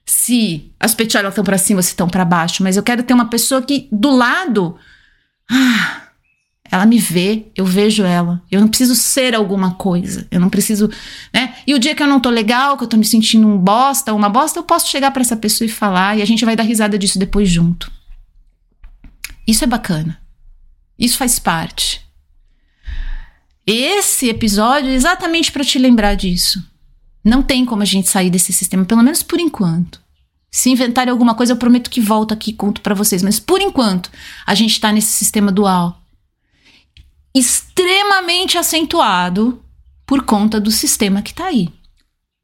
[0.04, 3.14] se as petiolas estão para cima ou se estão para baixo, mas eu quero ter
[3.14, 4.76] uma pessoa que do lado,
[5.48, 6.07] ah,
[6.70, 8.42] ela me vê, eu vejo ela.
[8.50, 10.26] Eu não preciso ser alguma coisa.
[10.30, 10.90] Eu não preciso,
[11.32, 11.54] né?
[11.66, 14.12] E o dia que eu não tô legal, que eu tô me sentindo um bosta,
[14.12, 16.62] uma bosta, eu posso chegar para essa pessoa e falar e a gente vai dar
[16.62, 17.90] risada disso depois junto.
[19.46, 20.20] Isso é bacana.
[20.98, 22.02] Isso faz parte.
[23.66, 26.62] Esse episódio é exatamente para te lembrar disso.
[27.24, 30.00] Não tem como a gente sair desse sistema, pelo menos por enquanto.
[30.50, 33.22] Se inventarem alguma coisa, eu prometo que volto aqui e conto para vocês.
[33.22, 34.10] Mas por enquanto,
[34.46, 36.02] a gente tá nesse sistema dual
[37.34, 39.62] extremamente acentuado
[40.06, 41.68] por conta do sistema que está aí.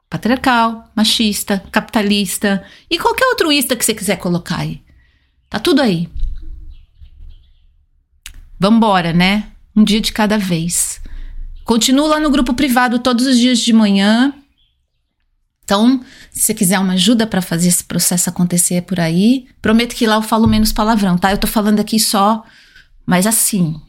[0.08, 4.82] Patriarcal, machista, capitalista e qualquer outro ista que você quiser colocar aí.
[5.48, 6.08] Tá tudo aí.
[8.58, 9.50] Vambora, né?
[9.74, 11.00] Um dia de cada vez.
[11.64, 14.32] Continuo lá no grupo privado todos os dias de manhã.
[15.64, 20.06] Então, se você quiser uma ajuda para fazer esse processo acontecer por aí, prometo que
[20.06, 21.32] lá eu falo menos palavrão, tá?
[21.32, 22.44] Eu tô falando aqui só,
[23.06, 23.80] mas assim,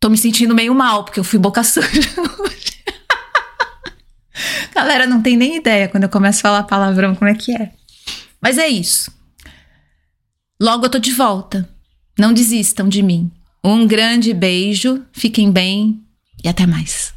[0.00, 1.86] Tô me sentindo meio mal, porque eu fui boca suja
[2.40, 2.80] hoje.
[4.74, 7.72] Galera, não tem nem ideia quando eu começo a falar palavrão como é que é.
[8.40, 9.12] Mas é isso.
[10.58, 11.68] Logo eu tô de volta.
[12.18, 13.30] Não desistam de mim.
[13.62, 16.02] Um grande beijo, fiquem bem
[16.42, 17.12] e até mais.